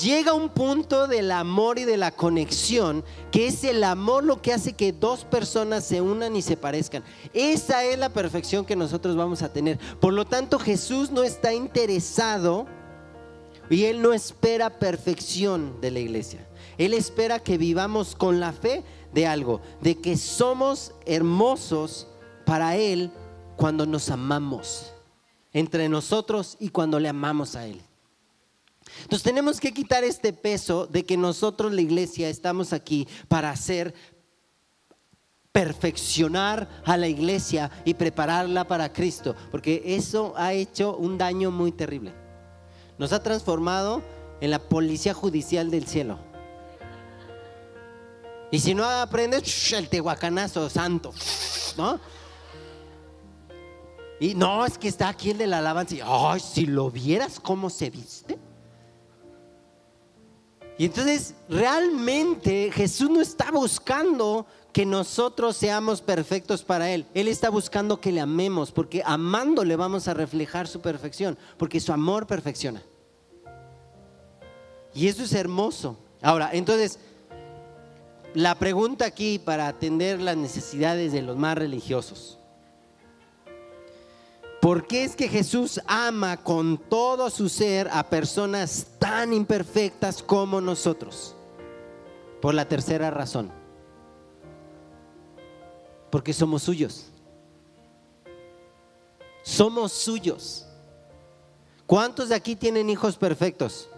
llega 0.00 0.34
un 0.34 0.48
punto 0.48 1.06
del 1.06 1.30
amor 1.30 1.78
y 1.78 1.84
de 1.84 1.96
la 1.96 2.10
conexión, 2.10 3.04
que 3.30 3.46
es 3.46 3.62
el 3.64 3.84
amor 3.84 4.24
lo 4.24 4.42
que 4.42 4.52
hace 4.52 4.72
que 4.72 4.92
dos 4.92 5.24
personas 5.24 5.84
se 5.84 6.00
unan 6.00 6.34
y 6.36 6.42
se 6.42 6.56
parezcan. 6.56 7.04
Esa 7.32 7.84
es 7.84 7.98
la 7.98 8.08
perfección 8.08 8.64
que 8.64 8.76
nosotros 8.76 9.16
vamos 9.16 9.42
a 9.42 9.52
tener. 9.52 9.78
Por 10.00 10.12
lo 10.12 10.24
tanto, 10.24 10.58
Jesús 10.58 11.10
no 11.10 11.22
está 11.22 11.54
interesado 11.54 12.66
y 13.70 13.84
Él 13.84 14.02
no 14.02 14.12
espera 14.12 14.78
perfección 14.78 15.80
de 15.80 15.90
la 15.90 16.00
iglesia. 16.00 16.46
Él 16.78 16.92
espera 16.92 17.38
que 17.38 17.58
vivamos 17.58 18.14
con 18.14 18.40
la 18.40 18.52
fe 18.52 18.84
de 19.14 19.26
algo, 19.26 19.60
de 19.80 19.96
que 19.96 20.16
somos 20.16 20.92
hermosos 21.06 22.08
para 22.44 22.76
Él 22.76 23.10
cuando 23.56 23.86
nos 23.86 24.10
amamos 24.10 24.92
entre 25.52 25.88
nosotros 25.88 26.56
y 26.60 26.68
cuando 26.68 27.00
le 27.00 27.08
amamos 27.08 27.56
a 27.56 27.66
Él. 27.66 27.80
Entonces 29.02 29.22
tenemos 29.22 29.60
que 29.60 29.72
quitar 29.72 30.04
este 30.04 30.32
peso 30.32 30.86
de 30.86 31.04
que 31.04 31.16
nosotros, 31.16 31.72
la 31.72 31.80
iglesia, 31.80 32.28
estamos 32.28 32.72
aquí 32.72 33.06
para 33.28 33.50
hacer 33.50 33.94
perfeccionar 35.52 36.68
a 36.84 36.98
la 36.98 37.08
iglesia 37.08 37.70
y 37.84 37.94
prepararla 37.94 38.68
para 38.68 38.92
Cristo, 38.92 39.34
porque 39.50 39.82
eso 39.86 40.34
ha 40.36 40.52
hecho 40.52 40.96
un 40.96 41.16
daño 41.16 41.50
muy 41.50 41.72
terrible. 41.72 42.12
Nos 42.98 43.12
ha 43.12 43.22
transformado 43.22 44.02
en 44.40 44.50
la 44.50 44.58
policía 44.58 45.14
judicial 45.14 45.70
del 45.70 45.86
cielo. 45.86 46.18
Y 48.50 48.58
si 48.58 48.74
no 48.74 48.84
aprendes, 48.84 49.72
el 49.72 49.88
tehuacanazo 49.88 50.68
santo, 50.70 51.12
¿no? 51.76 52.00
Y 54.20 54.34
no, 54.34 54.64
es 54.64 54.78
que 54.78 54.88
está 54.88 55.08
aquí 55.08 55.30
el 55.30 55.38
de 55.38 55.46
la 55.46 55.58
alabanza. 55.58 55.96
Ay, 56.04 56.40
si 56.40 56.66
lo 56.66 56.90
vieras 56.90 57.38
cómo 57.40 57.68
se 57.68 57.90
viste. 57.90 58.38
Y 60.78 60.84
entonces 60.86 61.34
realmente 61.48 62.70
Jesús 62.72 63.08
no 63.08 63.20
está 63.20 63.50
buscando 63.50 64.46
que 64.72 64.84
nosotros 64.84 65.56
seamos 65.56 66.02
perfectos 66.02 66.62
para 66.62 66.90
Él. 66.90 67.06
Él 67.14 67.28
está 67.28 67.48
buscando 67.48 67.98
que 67.98 68.12
le 68.12 68.20
amemos, 68.20 68.72
porque 68.72 69.02
amándole 69.06 69.74
vamos 69.74 70.06
a 70.06 70.12
reflejar 70.12 70.68
su 70.68 70.80
perfección, 70.80 71.38
porque 71.56 71.80
su 71.80 71.92
amor 71.92 72.26
perfecciona. 72.26 72.82
Y 74.94 75.08
eso 75.08 75.22
es 75.22 75.32
hermoso. 75.32 75.98
Ahora, 76.20 76.50
entonces, 76.52 76.98
la 78.34 78.54
pregunta 78.56 79.06
aquí 79.06 79.38
para 79.38 79.66
atender 79.66 80.20
las 80.20 80.36
necesidades 80.36 81.10
de 81.12 81.22
los 81.22 81.38
más 81.38 81.56
religiosos. 81.56 82.38
¿Por 84.60 84.86
qué 84.86 85.04
es 85.04 85.14
que 85.14 85.28
Jesús 85.28 85.80
ama 85.86 86.38
con 86.38 86.78
todo 86.78 87.30
su 87.30 87.48
ser 87.48 87.88
a 87.92 88.08
personas 88.08 88.86
tan 88.98 89.32
imperfectas 89.32 90.22
como 90.22 90.60
nosotros? 90.60 91.34
Por 92.40 92.54
la 92.54 92.66
tercera 92.66 93.10
razón. 93.10 93.50
Porque 96.10 96.32
somos 96.32 96.62
suyos. 96.62 97.06
Somos 99.42 99.92
suyos. 99.92 100.66
¿Cuántos 101.86 102.30
de 102.30 102.34
aquí 102.34 102.56
tienen 102.56 102.90
hijos 102.90 103.16
perfectos? 103.16 103.88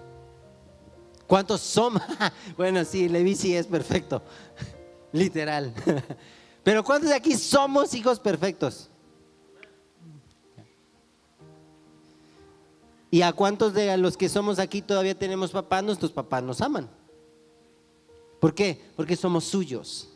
¿Cuántos 1.27 1.61
somos? 1.61 2.03
Bueno, 2.57 2.85
sí, 2.85 3.09
Levi 3.09 3.35
sí 3.35 3.55
es 3.55 3.67
perfecto. 3.67 4.23
Literal. 5.13 5.73
Pero 6.65 6.85
¿cuántos 6.85 7.11
de 7.11 7.17
aquí 7.17 7.35
somos 7.37 7.95
hijos 7.95 8.19
perfectos? 8.19 8.91
¿Y 13.11 13.23
a 13.23 13.33
cuántos 13.33 13.73
de 13.73 13.97
los 13.97 14.17
que 14.17 14.29
somos 14.29 14.59
aquí 14.59 14.83
todavía 14.83 15.19
tenemos 15.19 15.51
papás? 15.51 15.83
Nuestros 15.83 16.13
papás 16.13 16.43
nos 16.43 16.61
aman. 16.61 16.89
¿Por 18.39 18.55
qué? 18.55 18.81
Porque 18.97 19.17
somos 19.17 19.45
suyos. 19.45 20.11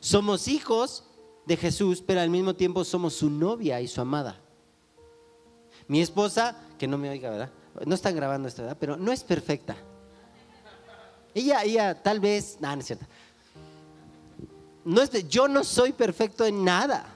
Somos 0.00 0.46
hijos 0.46 1.04
de 1.46 1.56
Jesús, 1.56 2.02
pero 2.06 2.20
al 2.20 2.30
mismo 2.30 2.54
tiempo 2.54 2.84
somos 2.84 3.14
su 3.14 3.30
novia 3.30 3.80
y 3.80 3.88
su 3.88 4.00
amada. 4.00 4.38
Mi 5.88 6.00
esposa, 6.02 6.56
que 6.78 6.86
no 6.86 6.98
me 6.98 7.08
oiga, 7.08 7.30
¿verdad? 7.30 7.50
No 7.86 7.94
están 7.94 8.14
grabando 8.14 8.48
esto, 8.48 8.62
¿verdad? 8.62 8.76
Pero 8.78 8.96
no 8.96 9.12
es 9.12 9.22
perfecta. 9.22 9.76
Ella, 11.34 11.62
ella 11.62 12.02
tal 12.02 12.20
vez, 12.20 12.58
no, 12.60 12.74
no 12.74 12.80
es 12.80 12.86
cierto. 12.86 13.06
No 14.84 15.02
es, 15.02 15.28
yo 15.28 15.48
no 15.48 15.64
soy 15.64 15.92
perfecto 15.92 16.44
en 16.44 16.64
nada. 16.64 17.06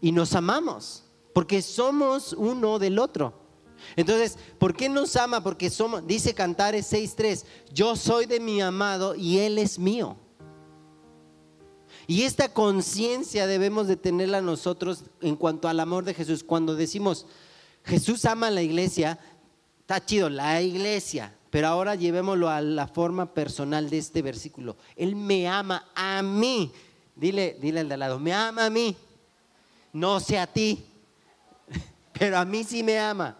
Y 0.00 0.12
nos 0.12 0.34
amamos 0.34 1.03
porque 1.34 1.60
somos 1.60 2.32
uno 2.32 2.78
del 2.78 2.98
otro. 2.98 3.34
Entonces, 3.96 4.38
¿por 4.58 4.74
qué 4.74 4.88
nos 4.88 5.14
ama? 5.16 5.42
Porque 5.42 5.68
somos, 5.68 6.06
dice 6.06 6.32
Cantares 6.32 6.90
6.3, 6.90 7.44
yo 7.72 7.96
soy 7.96 8.24
de 8.24 8.40
mi 8.40 8.62
amado 8.62 9.14
y 9.14 9.40
él 9.40 9.58
es 9.58 9.78
mío. 9.78 10.16
Y 12.06 12.22
esta 12.22 12.48
conciencia 12.52 13.46
debemos 13.46 13.88
de 13.88 13.96
tenerla 13.96 14.40
nosotros 14.40 15.04
en 15.20 15.36
cuanto 15.36 15.68
al 15.68 15.80
amor 15.80 16.04
de 16.04 16.14
Jesús. 16.14 16.44
Cuando 16.44 16.76
decimos, 16.76 17.26
Jesús 17.82 18.24
ama 18.26 18.46
a 18.46 18.52
la 18.52 18.62
iglesia, 18.62 19.18
está 19.80 20.04
chido, 20.04 20.30
la 20.30 20.62
iglesia, 20.62 21.34
pero 21.50 21.66
ahora 21.66 21.96
llevémoslo 21.96 22.48
a 22.48 22.60
la 22.60 22.86
forma 22.86 23.34
personal 23.34 23.90
de 23.90 23.98
este 23.98 24.22
versículo. 24.22 24.76
Él 24.94 25.16
me 25.16 25.48
ama 25.48 25.88
a 25.94 26.22
mí. 26.22 26.70
Dile, 27.16 27.58
dile 27.60 27.80
al 27.80 27.88
de 27.88 27.94
al 27.94 28.00
lado, 28.00 28.18
me 28.18 28.32
ama 28.32 28.66
a 28.66 28.70
mí, 28.70 28.96
no 29.92 30.20
sea 30.20 30.42
a 30.42 30.46
ti 30.46 30.84
pero 32.18 32.38
a 32.38 32.44
mí 32.44 32.64
sí 32.64 32.82
me 32.82 32.98
ama. 32.98 33.36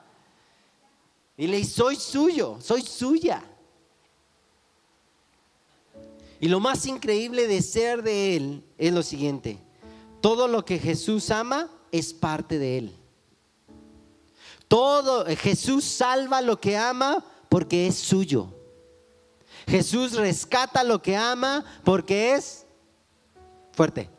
Y 1.36 1.46
le 1.46 1.64
soy 1.64 1.96
suyo, 1.96 2.58
soy 2.60 2.82
suya. 2.82 3.42
Y 6.40 6.48
lo 6.48 6.60
más 6.60 6.84
increíble 6.86 7.46
de 7.46 7.62
ser 7.62 8.02
de 8.02 8.36
Él 8.36 8.64
es 8.76 8.92
lo 8.92 9.02
siguiente. 9.02 9.58
Todo 10.20 10.46
lo 10.48 10.64
que 10.64 10.78
Jesús 10.78 11.30
ama 11.30 11.70
es 11.90 12.12
parte 12.12 12.58
de 12.58 12.78
Él. 12.78 12.96
Todo, 14.68 15.24
Jesús 15.36 15.84
salva 15.84 16.40
lo 16.40 16.60
que 16.60 16.76
ama 16.76 17.24
porque 17.48 17.86
es 17.86 17.96
suyo. 17.96 18.52
Jesús 19.66 20.12
rescata 20.12 20.84
lo 20.84 21.00
que 21.00 21.16
ama 21.16 21.64
porque 21.84 22.34
es 22.34 22.66
fuerte. 23.72 24.10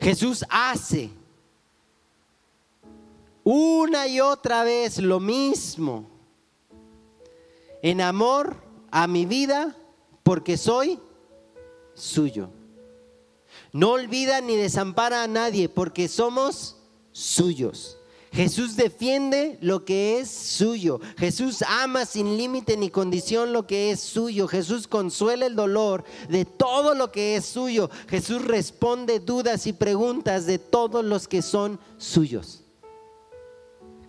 Jesús 0.00 0.44
hace 0.50 1.10
una 3.44 4.06
y 4.06 4.20
otra 4.20 4.64
vez 4.64 4.98
lo 4.98 5.20
mismo. 5.20 6.10
En 7.82 8.00
amor 8.00 8.56
a 8.90 9.06
mi 9.06 9.26
vida 9.26 9.76
porque 10.22 10.56
soy 10.56 11.00
suyo. 11.94 12.50
No 13.72 13.92
olvida 13.92 14.40
ni 14.40 14.56
desampara 14.56 15.22
a 15.22 15.28
nadie 15.28 15.68
porque 15.68 16.08
somos 16.08 16.76
suyos. 17.10 17.98
Jesús 18.32 18.76
defiende 18.76 19.58
lo 19.60 19.84
que 19.84 20.18
es 20.18 20.30
suyo. 20.30 21.00
Jesús 21.18 21.62
ama 21.68 22.06
sin 22.06 22.38
límite 22.38 22.78
ni 22.78 22.88
condición 22.88 23.52
lo 23.52 23.66
que 23.66 23.90
es 23.90 24.00
suyo. 24.00 24.48
Jesús 24.48 24.88
consuela 24.88 25.44
el 25.44 25.54
dolor 25.54 26.02
de 26.30 26.46
todo 26.46 26.94
lo 26.94 27.12
que 27.12 27.36
es 27.36 27.44
suyo. 27.44 27.90
Jesús 28.08 28.42
responde 28.42 29.20
dudas 29.20 29.66
y 29.66 29.74
preguntas 29.74 30.46
de 30.46 30.58
todos 30.58 31.04
los 31.04 31.28
que 31.28 31.42
son 31.42 31.78
suyos. 31.98 32.61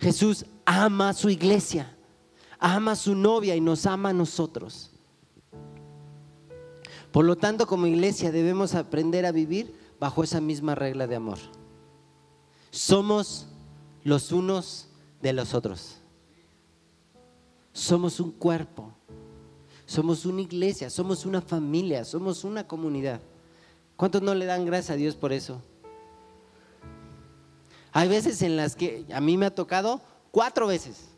Jesús 0.00 0.44
ama 0.64 1.10
a 1.10 1.14
su 1.14 1.30
iglesia, 1.30 1.96
ama 2.58 2.92
a 2.92 2.96
su 2.96 3.14
novia 3.14 3.56
y 3.56 3.60
nos 3.60 3.86
ama 3.86 4.10
a 4.10 4.12
nosotros. 4.12 4.90
Por 7.12 7.24
lo 7.24 7.36
tanto, 7.36 7.66
como 7.66 7.86
iglesia 7.86 8.32
debemos 8.32 8.74
aprender 8.74 9.24
a 9.24 9.32
vivir 9.32 9.74
bajo 10.00 10.24
esa 10.24 10.40
misma 10.40 10.74
regla 10.74 11.06
de 11.06 11.16
amor. 11.16 11.38
Somos 12.70 13.46
los 14.02 14.32
unos 14.32 14.88
de 15.22 15.32
los 15.32 15.54
otros. 15.54 15.98
Somos 17.72 18.20
un 18.20 18.30
cuerpo, 18.30 18.92
somos 19.86 20.26
una 20.26 20.40
iglesia, 20.40 20.90
somos 20.90 21.26
una 21.26 21.40
familia, 21.40 22.04
somos 22.04 22.44
una 22.44 22.66
comunidad. 22.66 23.20
¿Cuántos 23.96 24.22
no 24.22 24.34
le 24.34 24.44
dan 24.44 24.64
gracias 24.64 24.90
a 24.90 24.96
Dios 24.96 25.16
por 25.16 25.32
eso? 25.32 25.60
Hay 27.96 28.08
veces 28.08 28.42
en 28.42 28.56
las 28.56 28.74
que 28.74 29.06
a 29.14 29.20
mí 29.20 29.36
me 29.38 29.46
ha 29.46 29.54
tocado 29.54 30.00
cuatro 30.32 30.66
veces, 30.66 31.10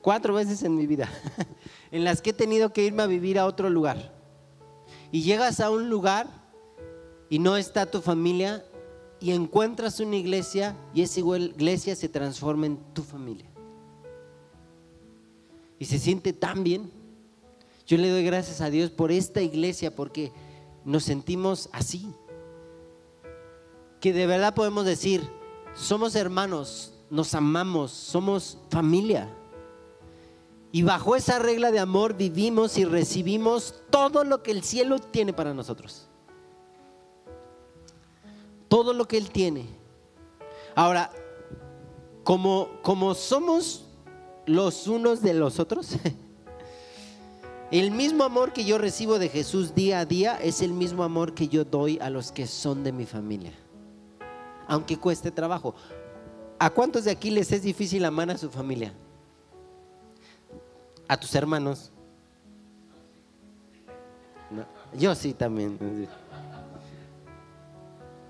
cuatro 0.00 0.32
veces 0.32 0.62
en 0.62 0.76
mi 0.76 0.86
vida, 0.86 1.10
en 1.90 2.04
las 2.04 2.22
que 2.22 2.30
he 2.30 2.32
tenido 2.32 2.72
que 2.72 2.84
irme 2.84 3.02
a 3.02 3.06
vivir 3.06 3.36
a 3.36 3.46
otro 3.46 3.68
lugar. 3.68 4.14
Y 5.10 5.22
llegas 5.22 5.58
a 5.58 5.72
un 5.72 5.90
lugar 5.90 6.28
y 7.28 7.40
no 7.40 7.56
está 7.56 7.84
tu 7.90 8.00
familia 8.00 8.64
y 9.18 9.32
encuentras 9.32 9.98
una 9.98 10.14
iglesia 10.14 10.76
y 10.94 11.02
esa 11.02 11.18
iglesia 11.18 11.96
se 11.96 12.08
transforma 12.08 12.66
en 12.66 12.78
tu 12.94 13.02
familia. 13.02 13.50
Y 15.80 15.86
se 15.86 15.98
siente 15.98 16.32
tan 16.32 16.62
bien. 16.62 16.92
Yo 17.88 17.96
le 17.98 18.08
doy 18.08 18.22
gracias 18.22 18.60
a 18.60 18.70
Dios 18.70 18.92
por 18.92 19.10
esta 19.10 19.42
iglesia 19.42 19.96
porque 19.96 20.30
nos 20.84 21.02
sentimos 21.02 21.68
así. 21.72 22.08
Que 24.00 24.12
de 24.12 24.28
verdad 24.28 24.54
podemos 24.54 24.86
decir, 24.86 25.28
somos 25.80 26.14
hermanos, 26.14 26.92
nos 27.10 27.34
amamos, 27.34 27.90
somos 27.90 28.58
familia. 28.70 29.28
Y 30.72 30.82
bajo 30.82 31.16
esa 31.16 31.38
regla 31.38 31.72
de 31.72 31.80
amor 31.80 32.14
vivimos 32.14 32.78
y 32.78 32.84
recibimos 32.84 33.74
todo 33.90 34.22
lo 34.22 34.42
que 34.42 34.52
el 34.52 34.62
cielo 34.62 34.98
tiene 34.98 35.32
para 35.32 35.52
nosotros 35.52 36.10
todo 38.70 38.94
lo 38.94 39.06
que 39.06 39.18
Él 39.18 39.30
tiene. 39.30 39.66
Ahora, 40.76 41.10
como, 42.22 42.68
como 42.82 43.14
somos 43.14 43.84
los 44.46 44.86
unos 44.86 45.20
de 45.20 45.34
los 45.34 45.58
otros, 45.58 45.96
el 47.72 47.90
mismo 47.90 48.22
amor 48.22 48.52
que 48.52 48.64
yo 48.64 48.78
recibo 48.78 49.18
de 49.18 49.28
Jesús 49.28 49.74
día 49.74 49.98
a 49.98 50.06
día 50.06 50.36
es 50.36 50.62
el 50.62 50.72
mismo 50.72 51.02
amor 51.02 51.34
que 51.34 51.48
yo 51.48 51.64
doy 51.64 51.98
a 52.00 52.08
los 52.10 52.30
que 52.30 52.46
son 52.46 52.84
de 52.84 52.92
mi 52.92 53.06
familia, 53.06 53.52
aunque 54.70 54.96
cueste 54.96 55.32
trabajo. 55.32 55.74
¿A 56.58 56.70
cuántos 56.70 57.04
de 57.04 57.10
aquí 57.10 57.30
les 57.30 57.50
es 57.50 57.62
difícil 57.62 58.04
amar 58.04 58.30
a 58.30 58.38
su 58.38 58.48
familia? 58.48 58.94
A 61.08 61.18
tus 61.18 61.34
hermanos. 61.34 61.90
Yo 64.96 65.14
sí 65.16 65.34
también. 65.34 66.08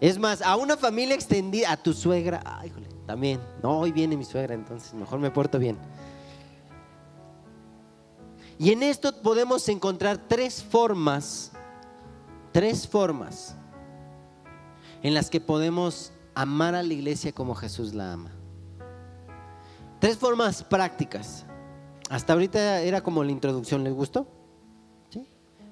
Es 0.00 0.18
más, 0.18 0.40
a 0.40 0.56
una 0.56 0.78
familia 0.78 1.14
extendida, 1.14 1.72
a 1.72 1.76
tu 1.76 1.92
suegra, 1.92 2.40
ay, 2.44 2.72
también. 3.06 3.38
No, 3.62 3.80
hoy 3.80 3.92
viene 3.92 4.16
mi 4.16 4.24
suegra, 4.24 4.54
entonces 4.54 4.94
mejor 4.94 5.18
me 5.18 5.30
porto 5.30 5.58
bien. 5.58 5.76
Y 8.58 8.72
en 8.72 8.82
esto 8.82 9.20
podemos 9.20 9.68
encontrar 9.68 10.16
tres 10.16 10.62
formas, 10.62 11.52
tres 12.50 12.88
formas 12.88 13.56
en 15.02 15.12
las 15.12 15.28
que 15.28 15.40
podemos 15.40 16.12
amar 16.40 16.74
a 16.74 16.82
la 16.82 16.94
iglesia 16.94 17.32
como 17.32 17.54
Jesús 17.54 17.94
la 17.94 18.14
ama. 18.14 18.30
Tres 19.98 20.16
formas 20.16 20.64
prácticas. 20.64 21.44
Hasta 22.08 22.32
ahorita 22.32 22.80
era 22.80 23.02
como 23.02 23.22
la 23.22 23.30
introducción, 23.30 23.84
¿les 23.84 23.92
gustó? 23.92 24.26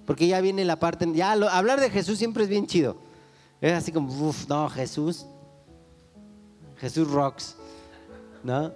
Porque 0.04 0.26
ya 0.26 0.40
viene 0.40 0.64
la 0.64 0.78
parte, 0.78 1.06
ya 1.12 1.32
hablar 1.32 1.80
de 1.80 1.90
Jesús 1.90 2.18
siempre 2.18 2.44
es 2.44 2.48
bien 2.48 2.66
chido. 2.66 2.96
Es 3.60 3.72
así 3.72 3.92
como, 3.92 4.12
uff, 4.28 4.48
no, 4.48 4.68
Jesús. 4.68 5.26
Jesús 6.76 7.10
rocks. 7.10 7.56
¿No? 8.42 8.72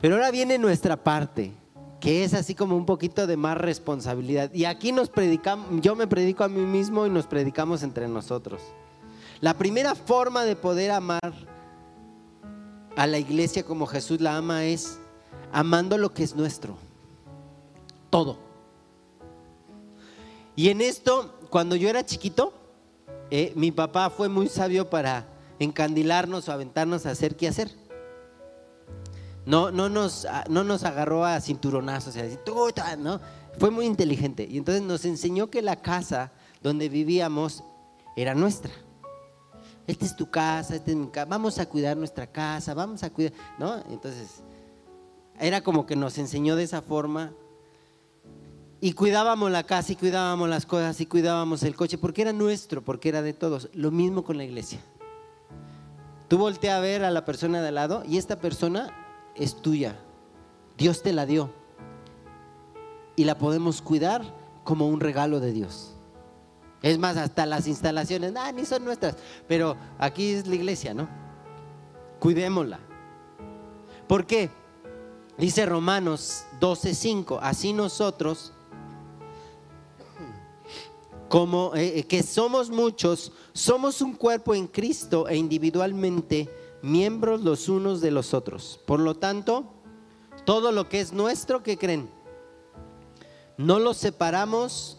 Pero 0.00 0.16
ahora 0.16 0.30
viene 0.30 0.58
nuestra 0.58 1.02
parte, 1.02 1.52
que 2.00 2.24
es 2.24 2.34
así 2.34 2.54
como 2.54 2.76
un 2.76 2.84
poquito 2.84 3.26
de 3.26 3.36
más 3.36 3.56
responsabilidad. 3.56 4.52
Y 4.52 4.64
aquí 4.64 4.92
nos 4.92 5.08
predicamos, 5.08 5.68
yo 5.80 5.94
me 5.94 6.06
predico 6.06 6.44
a 6.44 6.48
mí 6.48 6.60
mismo 6.60 7.06
y 7.06 7.10
nos 7.10 7.26
predicamos 7.26 7.82
entre 7.82 8.08
nosotros. 8.08 8.60
La 9.40 9.54
primera 9.54 9.94
forma 9.94 10.44
de 10.44 10.56
poder 10.56 10.90
amar 10.90 11.34
a 12.96 13.06
la 13.06 13.18
iglesia 13.18 13.64
como 13.64 13.86
Jesús 13.86 14.20
la 14.20 14.36
ama 14.36 14.64
es 14.64 14.98
amando 15.52 15.98
lo 15.98 16.14
que 16.14 16.22
es 16.22 16.34
nuestro. 16.34 16.76
Todo. 18.08 18.38
Y 20.54 20.70
en 20.70 20.80
esto, 20.80 21.34
cuando 21.50 21.76
yo 21.76 21.90
era 21.90 22.06
chiquito, 22.06 22.54
eh, 23.30 23.52
mi 23.56 23.70
papá 23.72 24.08
fue 24.08 24.28
muy 24.28 24.48
sabio 24.48 24.88
para 24.88 25.26
encandilarnos 25.58 26.48
o 26.48 26.52
aventarnos 26.52 27.04
a 27.04 27.10
hacer 27.10 27.36
qué 27.36 27.48
hacer. 27.48 27.70
No, 29.44 29.70
no, 29.70 29.90
nos, 29.90 30.24
ah, 30.24 30.44
no 30.48 30.64
nos 30.64 30.84
agarró 30.84 31.24
a 31.24 31.40
cinturonazos, 31.40 32.16
¿no? 32.98 33.20
Fue 33.58 33.70
muy 33.70 33.84
inteligente. 33.84 34.46
Y 34.50 34.58
entonces 34.58 34.82
nos 34.82 35.04
enseñó 35.04 35.48
que 35.48 35.62
la 35.62 35.76
casa 35.76 36.32
donde 36.62 36.88
vivíamos 36.88 37.62
era 38.16 38.34
nuestra. 38.34 38.72
Esta 39.86 40.04
es 40.04 40.16
tu 40.16 40.30
casa, 40.30 40.74
esta 40.74 40.90
es 40.90 40.96
mi 40.96 41.08
casa, 41.08 41.26
vamos 41.26 41.58
a 41.58 41.66
cuidar 41.66 41.96
nuestra 41.96 42.26
casa, 42.26 42.74
vamos 42.74 43.02
a 43.02 43.10
cuidar, 43.10 43.32
¿no? 43.58 43.76
Entonces, 43.88 44.42
era 45.38 45.60
como 45.60 45.86
que 45.86 45.96
nos 45.96 46.18
enseñó 46.18 46.56
de 46.56 46.64
esa 46.64 46.82
forma 46.82 47.32
y 48.80 48.92
cuidábamos 48.92 49.50
la 49.50 49.62
casa 49.62 49.92
y 49.92 49.96
cuidábamos 49.96 50.48
las 50.48 50.66
cosas 50.66 51.00
y 51.00 51.06
cuidábamos 51.06 51.62
el 51.62 51.74
coche 51.74 51.98
porque 51.98 52.22
era 52.22 52.32
nuestro, 52.32 52.82
porque 52.82 53.08
era 53.08 53.22
de 53.22 53.32
todos. 53.32 53.68
Lo 53.72 53.90
mismo 53.90 54.22
con 54.22 54.36
la 54.36 54.44
iglesia. 54.44 54.80
Tú 56.28 56.38
volteas 56.38 56.76
a 56.76 56.80
ver 56.80 57.04
a 57.04 57.10
la 57.10 57.24
persona 57.24 57.62
de 57.62 57.68
al 57.68 57.74
lado 57.76 58.02
y 58.06 58.18
esta 58.18 58.36
persona 58.36 58.92
es 59.34 59.56
tuya. 59.62 59.96
Dios 60.76 61.02
te 61.02 61.12
la 61.12 61.24
dio. 61.24 61.50
Y 63.16 63.24
la 63.24 63.38
podemos 63.38 63.80
cuidar 63.80 64.22
como 64.62 64.88
un 64.88 65.00
regalo 65.00 65.40
de 65.40 65.52
Dios. 65.52 65.95
Es 66.86 66.98
más, 66.98 67.16
hasta 67.16 67.46
las 67.46 67.66
instalaciones, 67.66 68.32
ah, 68.36 68.52
ni 68.52 68.64
son 68.64 68.84
nuestras. 68.84 69.16
Pero 69.48 69.76
aquí 69.98 70.34
es 70.34 70.46
la 70.46 70.54
iglesia, 70.54 70.94
¿no? 70.94 71.08
Cuidémosla. 72.20 72.78
¿Por 74.06 74.24
qué? 74.24 74.50
Dice 75.36 75.66
Romanos 75.66 76.44
12:5, 76.60 77.40
así 77.42 77.72
nosotros 77.72 78.52
como 81.28 81.74
eh, 81.74 81.98
eh, 81.98 82.02
que 82.04 82.22
somos 82.22 82.70
muchos, 82.70 83.32
somos 83.52 84.00
un 84.00 84.14
cuerpo 84.14 84.54
en 84.54 84.68
Cristo 84.68 85.26
e 85.26 85.36
individualmente 85.36 86.48
miembros 86.82 87.42
los 87.42 87.68
unos 87.68 88.00
de 88.00 88.12
los 88.12 88.32
otros. 88.32 88.78
Por 88.86 89.00
lo 89.00 89.16
tanto, 89.16 89.64
todo 90.44 90.70
lo 90.70 90.88
que 90.88 91.00
es 91.00 91.12
nuestro, 91.12 91.64
¿qué 91.64 91.76
creen? 91.76 92.08
No 93.56 93.80
lo 93.80 93.92
separamos, 93.92 94.98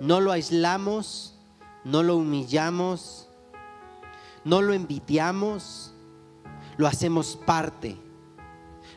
no 0.00 0.20
lo 0.20 0.32
aislamos, 0.32 1.34
no 1.84 2.02
lo 2.02 2.16
humillamos, 2.16 3.28
no 4.44 4.62
lo 4.62 4.72
envidiamos, 4.72 5.92
lo 6.76 6.86
hacemos 6.86 7.36
parte, 7.36 7.96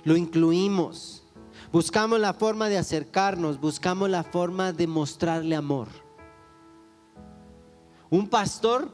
lo 0.04 0.16
incluimos, 0.16 1.24
buscamos 1.72 2.20
la 2.20 2.34
forma 2.34 2.70
de 2.70 2.78
acercarnos, 2.78 3.60
buscamos 3.60 4.10
la 4.10 4.24
forma 4.24 4.72
de 4.72 4.88
mostrarle 4.88 5.56
amor. 5.56 5.88
Un 8.10 8.28
pastor 8.28 8.92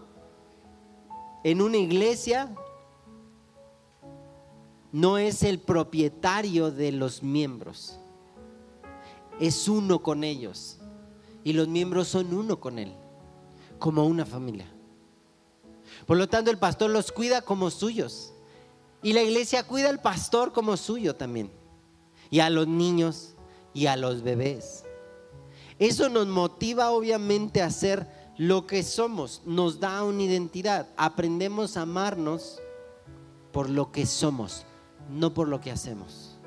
en 1.44 1.62
una 1.62 1.78
iglesia 1.78 2.56
no 4.92 5.18
es 5.18 5.44
el 5.44 5.60
propietario 5.60 6.72
de 6.72 6.92
los 6.92 7.22
miembros, 7.24 8.00
es 9.40 9.68
uno 9.68 10.02
con 10.02 10.24
ellos. 10.24 10.77
Y 11.48 11.54
los 11.54 11.70
miembros 11.70 12.10
son 12.10 12.34
uno 12.34 12.60
con 12.60 12.78
él, 12.78 12.92
como 13.80 14.04
una 14.04 14.26
familia. 14.26 14.66
Por 16.06 16.18
lo 16.18 16.28
tanto, 16.28 16.52
el 16.52 16.58
pastor 16.58 16.90
los 16.90 17.10
cuida 17.14 17.42
como 17.42 17.72
suyos. 17.72 18.34
Y 19.02 19.14
la 19.14 19.24
iglesia 19.24 19.64
cuida 19.64 19.88
al 19.88 20.02
pastor 20.02 20.52
como 20.52 20.76
suyo 20.76 21.16
también. 21.16 21.50
Y 22.30 22.42
a 22.42 22.50
los 22.50 22.68
niños 22.68 23.36
y 23.74 23.86
a 23.86 23.96
los 23.96 24.24
bebés. 24.24 24.84
Eso 25.80 26.10
nos 26.10 26.28
motiva 26.28 26.92
obviamente 26.92 27.62
a 27.62 27.72
ser 27.72 28.12
lo 28.38 28.68
que 28.68 28.84
somos, 28.84 29.42
nos 29.46 29.80
da 29.80 30.04
una 30.04 30.24
identidad. 30.24 30.90
Aprendemos 30.98 31.78
a 31.78 31.84
amarnos 31.84 32.60
por 33.54 33.70
lo 33.70 33.94
que 33.94 34.06
somos, 34.06 34.66
no 35.10 35.34
por 35.34 35.48
lo 35.48 35.62
que 35.62 35.72
hacemos. 35.72 36.38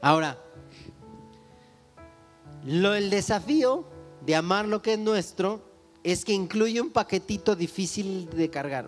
Ahora, 0.00 0.38
lo, 2.64 2.94
el 2.94 3.10
desafío 3.10 3.84
de 4.24 4.36
amar 4.36 4.66
lo 4.66 4.82
que 4.82 4.94
es 4.94 4.98
nuestro 4.98 5.62
es 6.02 6.24
que 6.24 6.32
incluye 6.32 6.80
un 6.80 6.90
paquetito 6.90 7.56
difícil 7.56 8.28
de 8.30 8.50
cargar, 8.50 8.86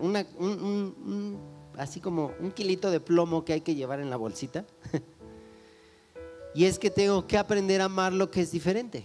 así 1.76 2.00
como 2.00 2.32
un 2.40 2.52
kilito 2.52 2.90
de 2.90 3.00
plomo 3.00 3.44
que 3.44 3.54
hay 3.54 3.61
que 3.61 3.74
llevar 3.74 4.00
en 4.00 4.11
la 4.11 4.16
bolsita. 4.16 4.64
y 6.54 6.64
es 6.64 6.78
que 6.78 6.90
tengo 6.90 7.26
que 7.26 7.38
aprender 7.38 7.80
a 7.80 7.87
amar 7.87 8.12
lo 8.12 8.30
que 8.30 8.40
es 8.40 8.50
diferente. 8.50 9.04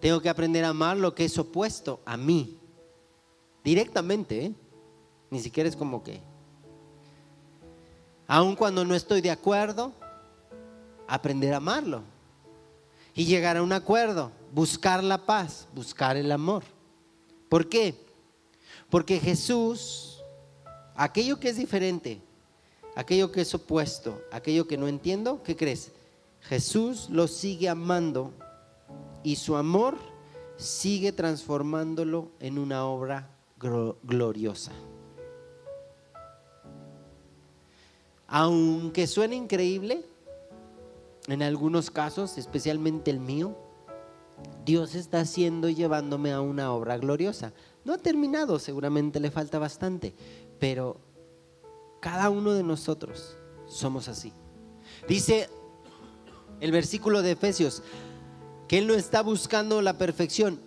Tengo 0.00 0.20
que 0.20 0.28
aprender 0.28 0.64
a 0.64 0.68
amar 0.68 0.96
lo 0.96 1.14
que 1.14 1.24
es 1.24 1.36
opuesto 1.38 2.00
a 2.04 2.16
mí. 2.16 2.58
Directamente, 3.64 4.46
¿eh? 4.46 4.52
Ni 5.30 5.40
siquiera 5.40 5.68
es 5.68 5.76
como 5.76 6.02
que. 6.02 6.20
Aun 8.28 8.54
cuando 8.54 8.84
no 8.84 8.94
estoy 8.94 9.20
de 9.20 9.30
acuerdo, 9.30 9.92
aprender 11.08 11.52
a 11.54 11.56
amarlo. 11.56 12.02
Y 13.18 13.24
llegar 13.24 13.56
a 13.56 13.64
un 13.64 13.72
acuerdo, 13.72 14.30
buscar 14.54 15.02
la 15.02 15.26
paz, 15.26 15.66
buscar 15.74 16.16
el 16.16 16.30
amor. 16.30 16.62
¿Por 17.48 17.68
qué? 17.68 17.96
Porque 18.88 19.18
Jesús, 19.18 20.22
aquello 20.94 21.40
que 21.40 21.48
es 21.48 21.56
diferente, 21.56 22.22
aquello 22.94 23.32
que 23.32 23.40
es 23.40 23.52
opuesto, 23.52 24.22
aquello 24.30 24.68
que 24.68 24.78
no 24.78 24.86
entiendo, 24.86 25.42
¿qué 25.42 25.56
crees? 25.56 25.90
Jesús 26.42 27.10
lo 27.10 27.26
sigue 27.26 27.68
amando 27.68 28.32
y 29.24 29.34
su 29.34 29.56
amor 29.56 29.98
sigue 30.56 31.10
transformándolo 31.10 32.30
en 32.38 32.56
una 32.56 32.84
obra 32.84 33.30
gloriosa. 34.04 34.70
Aunque 38.28 39.08
suene 39.08 39.34
increíble, 39.34 40.04
en 41.28 41.42
algunos 41.42 41.90
casos, 41.90 42.38
especialmente 42.38 43.10
el 43.10 43.20
mío, 43.20 43.56
Dios 44.64 44.94
está 44.94 45.20
haciendo 45.20 45.68
y 45.68 45.74
llevándome 45.74 46.32
a 46.32 46.40
una 46.40 46.72
obra 46.72 46.96
gloriosa. 46.98 47.52
No 47.84 47.94
ha 47.94 47.98
terminado, 47.98 48.58
seguramente 48.58 49.20
le 49.20 49.30
falta 49.30 49.58
bastante, 49.58 50.14
pero 50.58 51.00
cada 52.00 52.30
uno 52.30 52.52
de 52.52 52.62
nosotros 52.62 53.36
somos 53.66 54.08
así. 54.08 54.32
Dice 55.08 55.48
el 56.60 56.72
versículo 56.72 57.22
de 57.22 57.32
Efesios, 57.32 57.82
que 58.66 58.78
Él 58.78 58.86
no 58.86 58.94
está 58.94 59.22
buscando 59.22 59.80
la 59.82 59.96
perfección, 59.96 60.60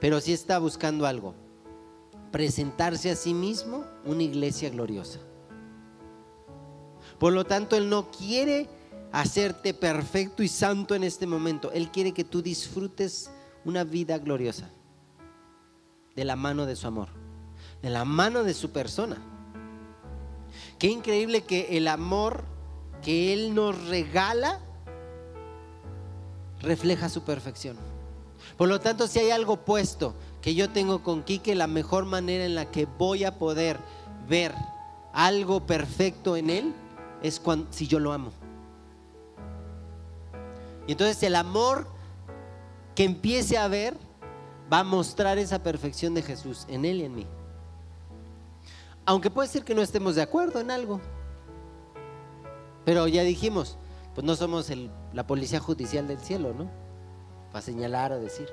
pero 0.00 0.20
sí 0.20 0.32
está 0.32 0.58
buscando 0.58 1.06
algo. 1.06 1.34
Presentarse 2.32 3.10
a 3.10 3.16
sí 3.16 3.32
mismo 3.32 3.84
una 4.04 4.22
iglesia 4.22 4.68
gloriosa. 4.70 5.20
Por 7.18 7.32
lo 7.32 7.44
tanto, 7.44 7.76
Él 7.76 7.88
no 7.88 8.10
quiere 8.10 8.68
hacerte 9.12 9.74
perfecto 9.74 10.42
y 10.42 10.48
santo 10.48 10.94
en 10.94 11.04
este 11.04 11.26
momento. 11.26 11.70
Él 11.72 11.90
quiere 11.90 12.12
que 12.12 12.24
tú 12.24 12.42
disfrutes 12.42 13.30
una 13.64 13.84
vida 13.84 14.18
gloriosa 14.18 14.68
de 16.14 16.24
la 16.24 16.36
mano 16.36 16.66
de 16.66 16.76
su 16.76 16.86
amor, 16.86 17.08
de 17.82 17.90
la 17.90 18.04
mano 18.04 18.42
de 18.42 18.54
su 18.54 18.70
persona. 18.70 19.18
Qué 20.78 20.88
increíble 20.88 21.42
que 21.42 21.76
el 21.76 21.88
amor 21.88 22.44
que 23.02 23.32
Él 23.32 23.54
nos 23.54 23.88
regala 23.88 24.60
refleja 26.60 27.08
su 27.08 27.22
perfección. 27.22 27.76
Por 28.56 28.68
lo 28.68 28.80
tanto, 28.80 29.06
si 29.06 29.18
hay 29.18 29.30
algo 29.30 29.64
puesto 29.64 30.14
que 30.40 30.54
yo 30.54 30.70
tengo 30.70 31.02
con 31.02 31.22
Quique, 31.22 31.54
la 31.54 31.66
mejor 31.66 32.04
manera 32.04 32.44
en 32.44 32.54
la 32.54 32.70
que 32.70 32.86
voy 32.86 33.24
a 33.24 33.38
poder 33.38 33.78
ver 34.28 34.54
algo 35.12 35.66
perfecto 35.66 36.36
en 36.36 36.50
él 36.50 36.74
es 37.22 37.40
cuando, 37.40 37.66
si 37.72 37.86
yo 37.86 37.98
lo 37.98 38.12
amo. 38.12 38.32
Y 40.86 40.92
entonces 40.92 41.22
el 41.22 41.34
amor 41.34 41.88
que 42.94 43.04
empiece 43.04 43.58
a 43.58 43.68
ver 43.68 43.96
va 44.72 44.80
a 44.80 44.84
mostrar 44.84 45.38
esa 45.38 45.62
perfección 45.62 46.14
de 46.14 46.22
Jesús 46.22 46.64
en 46.68 46.84
él 46.84 47.00
y 47.00 47.04
en 47.04 47.14
mí. 47.14 47.26
Aunque 49.04 49.30
puede 49.30 49.48
ser 49.48 49.64
que 49.64 49.74
no 49.74 49.82
estemos 49.82 50.14
de 50.14 50.22
acuerdo 50.22 50.60
en 50.60 50.70
algo. 50.70 51.00
Pero 52.84 53.06
ya 53.06 53.22
dijimos, 53.22 53.76
pues 54.14 54.24
no 54.24 54.34
somos 54.34 54.70
la 55.12 55.26
policía 55.26 55.60
judicial 55.60 56.08
del 56.08 56.20
cielo, 56.20 56.54
¿no? 56.54 56.70
Para 57.52 57.62
señalar 57.62 58.12
o 58.12 58.20
decir. 58.20 58.48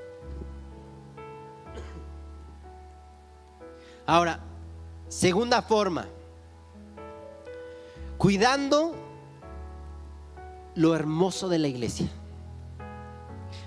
Ahora, 4.06 4.40
segunda 5.08 5.62
forma, 5.62 6.06
cuidando 8.18 8.94
lo 10.74 10.94
hermoso 10.94 11.48
de 11.48 11.58
la 11.58 11.68
iglesia. 11.68 12.08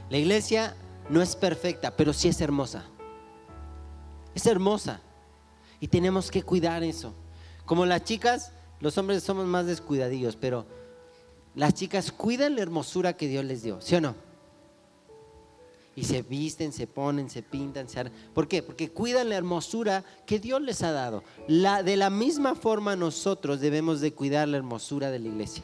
La 0.09 0.17
iglesia 0.17 0.75
no 1.09 1.21
es 1.21 1.35
perfecta, 1.35 1.95
pero 1.95 2.13
sí 2.13 2.27
es 2.29 2.39
hermosa. 2.41 2.85
Es 4.33 4.45
hermosa. 4.45 5.01
Y 5.79 5.87
tenemos 5.87 6.31
que 6.31 6.43
cuidar 6.43 6.83
eso. 6.83 7.13
Como 7.65 7.85
las 7.85 8.03
chicas, 8.03 8.51
los 8.79 8.97
hombres 8.97 9.23
somos 9.23 9.45
más 9.45 9.65
descuidadillos, 9.65 10.35
pero 10.35 10.65
las 11.55 11.73
chicas 11.73 12.11
cuidan 12.11 12.55
la 12.55 12.61
hermosura 12.61 13.13
que 13.13 13.27
Dios 13.27 13.43
les 13.43 13.63
dio, 13.63 13.81
¿sí 13.81 13.95
o 13.95 14.01
no? 14.01 14.15
Y 15.95 16.03
se 16.03 16.21
visten, 16.21 16.71
se 16.71 16.85
ponen, 16.85 17.27
se 17.27 17.41
pintan, 17.41 17.89
se 17.89 18.05
¿Por 18.33 18.47
qué? 18.47 18.61
Porque 18.61 18.91
cuidan 18.91 19.29
la 19.29 19.35
hermosura 19.35 20.03
que 20.27 20.39
Dios 20.39 20.61
les 20.61 20.83
ha 20.83 20.91
dado. 20.91 21.23
La, 21.47 21.81
de 21.81 21.97
la 21.97 22.11
misma 22.11 22.53
forma 22.53 22.95
nosotros 22.95 23.59
debemos 23.59 23.99
de 23.99 24.13
cuidar 24.13 24.47
la 24.47 24.57
hermosura 24.57 25.09
de 25.09 25.17
la 25.17 25.27
iglesia. 25.27 25.63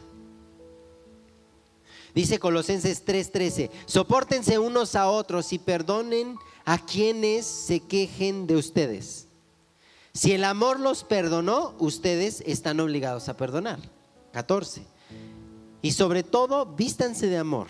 Dice 2.13 2.39
Colosenses 2.39 3.03
3:13, 3.05 3.71
soportense 3.85 4.59
unos 4.59 4.95
a 4.95 5.09
otros 5.09 5.51
y 5.51 5.59
perdonen 5.59 6.37
a 6.65 6.77
quienes 6.77 7.45
se 7.45 7.79
quejen 7.79 8.45
de 8.47 8.55
ustedes. 8.55 9.27
Si 10.13 10.31
el 10.31 10.43
amor 10.43 10.79
los 10.79 11.03
perdonó, 11.03 11.73
ustedes 11.79 12.43
están 12.45 12.79
obligados 12.79 13.29
a 13.29 13.37
perdonar. 13.37 13.79
14. 14.31 14.83
Y 15.81 15.91
sobre 15.91 16.23
todo, 16.23 16.65
vístanse 16.65 17.27
de 17.27 17.37
amor, 17.37 17.67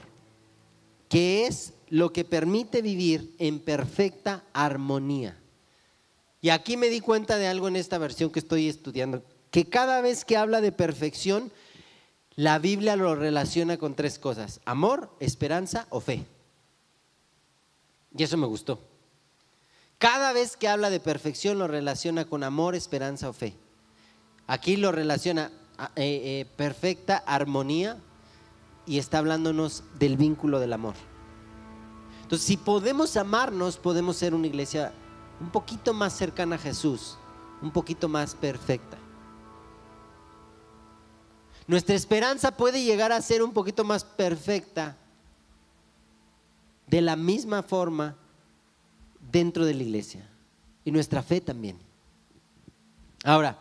que 1.08 1.46
es 1.46 1.74
lo 1.90 2.12
que 2.12 2.26
permite 2.26 2.82
vivir 2.82 3.34
en 3.40 3.60
perfecta 3.60 4.44
armonía. 4.52 5.38
Y 6.42 6.50
aquí 6.50 6.76
me 6.76 6.90
di 6.90 7.00
cuenta 7.00 7.38
de 7.38 7.48
algo 7.48 7.70
en 7.70 7.78
esta 7.78 7.98
versión 7.98 8.30
que 8.30 8.40
estoy 8.40 8.68
estudiando, 8.68 9.24
que 9.50 9.70
cada 9.70 10.02
vez 10.02 10.26
que 10.26 10.36
habla 10.36 10.60
de 10.60 10.74
perfección, 10.74 11.52
la 12.36 12.60
Biblia 12.60 12.96
lo 12.96 13.16
relaciona 13.16 13.78
con 13.78 13.96
tres 13.96 14.18
cosas, 14.18 14.60
amor, 14.66 15.10
esperanza 15.20 15.88
o 15.90 16.00
fe. 16.00 16.26
Y 18.16 18.24
eso 18.24 18.38
me 18.38 18.48
gustó. 18.48 18.80
Cada 19.98 20.34
vez 20.34 20.58
que 20.58 20.68
habla 20.68 20.90
de 20.90 21.00
perfección 21.00 21.60
lo 21.60 21.68
relaciona 21.68 22.26
con 22.26 22.44
amor, 22.44 22.76
esperanza 22.76 23.30
o 23.30 23.34
fe. 23.34 23.56
Aquí 24.48 24.76
lo 24.76 24.92
relaciona 24.92 25.52
eh, 25.96 26.22
eh, 26.42 26.46
perfecta 26.58 27.18
armonía 27.26 27.98
y 28.86 28.98
está 28.98 29.20
hablándonos 29.20 29.84
del 29.98 30.18
vínculo 30.18 30.60
del 30.60 30.74
amor. 30.74 30.96
Entonces, 32.24 32.46
si 32.46 32.58
podemos 32.58 33.16
amarnos, 33.16 33.78
podemos 33.78 34.18
ser 34.18 34.34
una 34.34 34.48
iglesia 34.48 34.92
un 35.40 35.50
poquito 35.50 35.94
más 35.94 36.14
cercana 36.14 36.56
a 36.56 36.60
Jesús, 36.60 37.18
un 37.62 37.72
poquito 37.72 38.10
más 38.10 38.36
perfecta. 38.36 38.98
Nuestra 41.68 41.96
esperanza 41.96 42.56
puede 42.58 42.84
llegar 42.84 43.12
a 43.12 43.22
ser 43.22 43.42
un 43.42 43.54
poquito 43.54 43.84
más 43.84 44.04
perfecta 44.04 44.98
de 46.88 47.02
la 47.02 47.16
misma 47.16 47.64
forma 47.64 48.16
dentro 49.32 49.66
de 49.66 49.74
la 49.74 49.84
iglesia 49.84 50.30
y 50.84 50.92
nuestra 50.92 51.24
fe 51.24 51.40
también. 51.40 51.78
Ahora, 53.24 53.58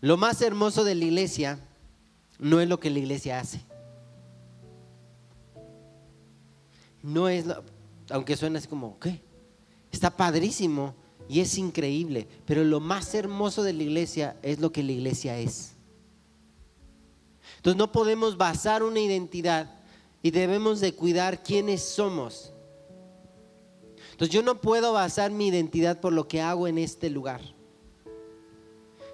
lo 0.00 0.16
más 0.16 0.40
hermoso 0.40 0.84
de 0.84 0.94
la 0.94 1.04
iglesia 1.04 1.58
no 2.38 2.60
es 2.60 2.68
lo 2.68 2.80
que 2.80 2.90
la 2.90 2.98
iglesia 2.98 3.38
hace. 3.38 3.60
No 7.02 7.28
es, 7.28 7.44
aunque 8.10 8.36
suena 8.36 8.58
así 8.58 8.68
como, 8.68 8.98
¿qué? 8.98 9.20
Está 9.90 10.16
padrísimo 10.16 10.94
y 11.28 11.40
es 11.40 11.58
increíble, 11.58 12.26
pero 12.46 12.64
lo 12.64 12.80
más 12.80 13.14
hermoso 13.14 13.62
de 13.62 13.74
la 13.74 13.82
iglesia 13.82 14.36
es 14.42 14.58
lo 14.60 14.72
que 14.72 14.82
la 14.82 14.92
iglesia 14.92 15.38
es. 15.38 15.71
Entonces 17.62 17.78
no 17.78 17.92
podemos 17.92 18.36
basar 18.36 18.82
una 18.82 18.98
identidad 18.98 19.70
y 20.20 20.32
debemos 20.32 20.80
de 20.80 20.96
cuidar 20.96 21.44
quiénes 21.44 21.80
somos. 21.80 22.52
Entonces 24.10 24.34
yo 24.34 24.42
no 24.42 24.60
puedo 24.60 24.92
basar 24.92 25.30
mi 25.30 25.46
identidad 25.46 26.00
por 26.00 26.12
lo 26.12 26.26
que 26.26 26.40
hago 26.40 26.66
en 26.66 26.76
este 26.76 27.08
lugar. 27.08 27.40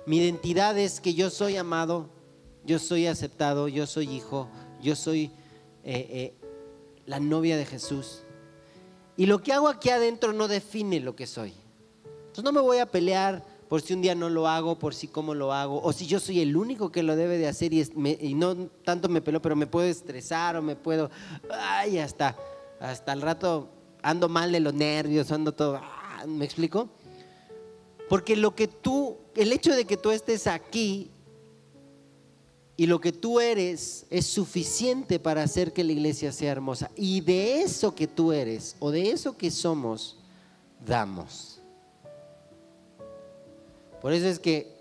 Mi 0.07 0.17
identidad 0.17 0.79
es 0.79 0.99
que 0.99 1.13
yo 1.13 1.29
soy 1.29 1.59
amado, 1.59 2.09
yo 2.65 2.79
soy 2.79 3.07
aceptado, 3.07 3.69
yo 3.69 3.87
soy 3.87 4.09
hijo, 4.09 4.49
yo 4.81 4.97
soy 4.97 5.25
eh, 5.85 6.09
eh, 6.11 6.35
la 7.05 7.21
novia 7.21 7.59
de 7.59 7.67
Jesús. 7.67 8.23
Y 9.19 9.27
lo 9.27 9.43
que 9.43 9.53
hago 9.53 9.69
aquí 9.69 9.91
adentro 9.91 10.33
no 10.33 10.49
define 10.49 11.01
lo 11.01 11.15
que 11.15 11.27
soy. 11.27 11.53
Entonces 12.21 12.45
no 12.45 12.53
me 12.53 12.63
voy 12.63 12.79
a 12.79 12.91
pelear 12.91 13.45
por 13.69 13.83
si 13.83 13.93
un 13.93 14.03
día 14.03 14.15
no 14.15 14.31
lo 14.31 14.49
hago, 14.49 14.79
por 14.79 14.95
si 14.95 15.09
cómo 15.09 15.35
lo 15.35 15.53
hago, 15.53 15.81
o 15.83 15.93
si 15.93 16.07
yo 16.07 16.21
soy 16.21 16.41
el 16.41 16.57
único 16.57 16.91
que 16.91 17.03
lo 17.03 17.17
debe 17.17 17.39
de 17.39 17.49
hacer 17.49 17.73
y, 17.73 18.35
no 18.35 18.57
tanto 18.85 19.09
me 19.09 19.21
peleo, 19.21 19.43
pero 19.43 19.57
me 19.57 19.67
puedo 19.67 19.87
estresar 19.87 20.57
o 20.57 20.63
me 20.63 20.75
puedo, 20.75 21.11
ay, 21.51 21.99
hasta, 21.99 22.37
hasta 22.81 23.13
el 23.13 23.21
rato 23.21 23.69
ando 24.03 24.29
mal 24.29 24.53
de 24.53 24.61
los 24.61 24.73
nervios, 24.73 25.31
ando 25.33 25.53
todo, 25.53 25.77
ah, 25.77 26.25
¿me 26.27 26.45
explico? 26.45 26.89
Porque 28.09 28.37
lo 28.37 28.55
que 28.55 28.69
tú, 28.69 29.19
el 29.35 29.53
hecho 29.53 29.75
de 29.75 29.85
que 29.85 29.99
tú 29.99 30.11
estés 30.11 30.47
aquí 30.47 31.11
y 32.77 32.87
lo 32.87 33.01
que 33.01 33.13
tú 33.13 33.41
eres 33.41 34.07
es 34.09 34.27
suficiente 34.27 35.19
para 35.19 35.43
hacer 35.43 35.73
que 35.73 35.85
la 35.85 35.93
iglesia 35.93 36.33
sea 36.33 36.53
hermosa. 36.53 36.91
Y 36.97 37.21
de 37.21 37.61
eso 37.61 37.95
que 37.95 38.07
tú 38.07 38.33
eres 38.33 38.77
o 38.79 38.91
de 38.91 39.11
eso 39.11 39.37
que 39.37 39.51
somos, 39.51 40.17
damos. 40.87 41.58
Por 44.01 44.13
eso 44.13 44.27
es 44.27 44.39
que, 44.39 44.77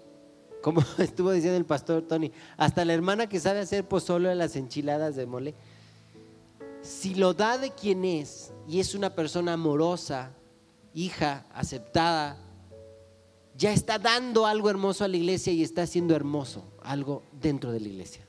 como 0.61 0.83
estuvo 0.97 1.31
diciendo 1.31 1.57
el 1.57 1.65
pastor 1.65 2.03
Tony, 2.03 2.31
hasta 2.57 2.85
la 2.85 2.93
hermana 2.93 3.27
que 3.27 3.39
sabe 3.39 3.59
hacer 3.59 3.87
pozole 3.87 4.29
de 4.29 4.35
las 4.35 4.55
enchiladas 4.55 5.15
de 5.15 5.25
mole, 5.25 5.55
si 6.81 7.15
lo 7.15 7.33
da 7.33 7.57
de 7.57 7.71
quien 7.71 8.05
es 8.05 8.51
y 8.67 8.79
es 8.79 8.95
una 8.95 9.13
persona 9.13 9.53
amorosa, 9.53 10.31
hija, 10.93 11.45
aceptada, 11.53 12.37
ya 13.57 13.73
está 13.73 13.97
dando 13.97 14.45
algo 14.45 14.69
hermoso 14.69 15.03
a 15.03 15.07
la 15.07 15.17
iglesia 15.17 15.51
y 15.51 15.63
está 15.63 15.81
haciendo 15.81 16.15
hermoso 16.15 16.63
algo 16.81 17.23
dentro 17.31 17.71
de 17.71 17.79
la 17.79 17.87
iglesia. 17.87 18.25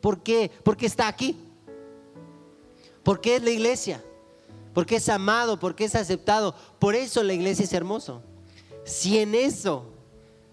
¿Por 0.00 0.22
qué? 0.22 0.50
Porque 0.64 0.86
está 0.86 1.08
aquí. 1.08 1.36
Porque 3.04 3.36
es 3.36 3.42
la 3.42 3.50
iglesia. 3.50 4.02
Porque 4.74 4.96
es 4.96 5.08
amado, 5.08 5.58
porque 5.58 5.84
es 5.84 5.94
aceptado. 5.94 6.54
Por 6.78 6.94
eso 6.94 7.22
la 7.22 7.34
iglesia 7.34 7.64
es 7.64 7.72
hermoso. 7.72 8.22
Si 8.84 9.18
en 9.18 9.34
eso 9.34 9.86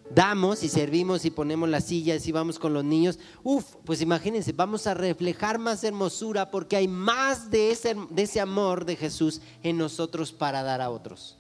damos 0.10 0.64
y 0.64 0.70
servimos 0.70 1.26
y 1.26 1.32
ponemos 1.32 1.68
las 1.70 1.86
sillas 1.86 2.28
y 2.28 2.32
vamos 2.32 2.60
con 2.60 2.74
los 2.74 2.84
niños, 2.84 3.20
uff, 3.44 3.76
pues 3.84 4.02
imagínense, 4.02 4.52
vamos 4.52 4.88
a 4.88 4.94
reflejar 4.94 5.58
más 5.58 5.84
hermosura 5.84 6.52
porque 6.52 6.76
hay 6.76 6.88
más 6.88 7.50
de 7.50 7.72
ese, 7.72 7.96
de 8.10 8.24
ese 8.24 8.40
amor 8.40 8.86
de 8.86 8.96
Jesús 8.96 9.42
en 9.64 9.78
nosotros 9.78 10.32
para 10.32 10.64
dar 10.64 10.82
a 10.82 10.90
otros. 10.90 11.38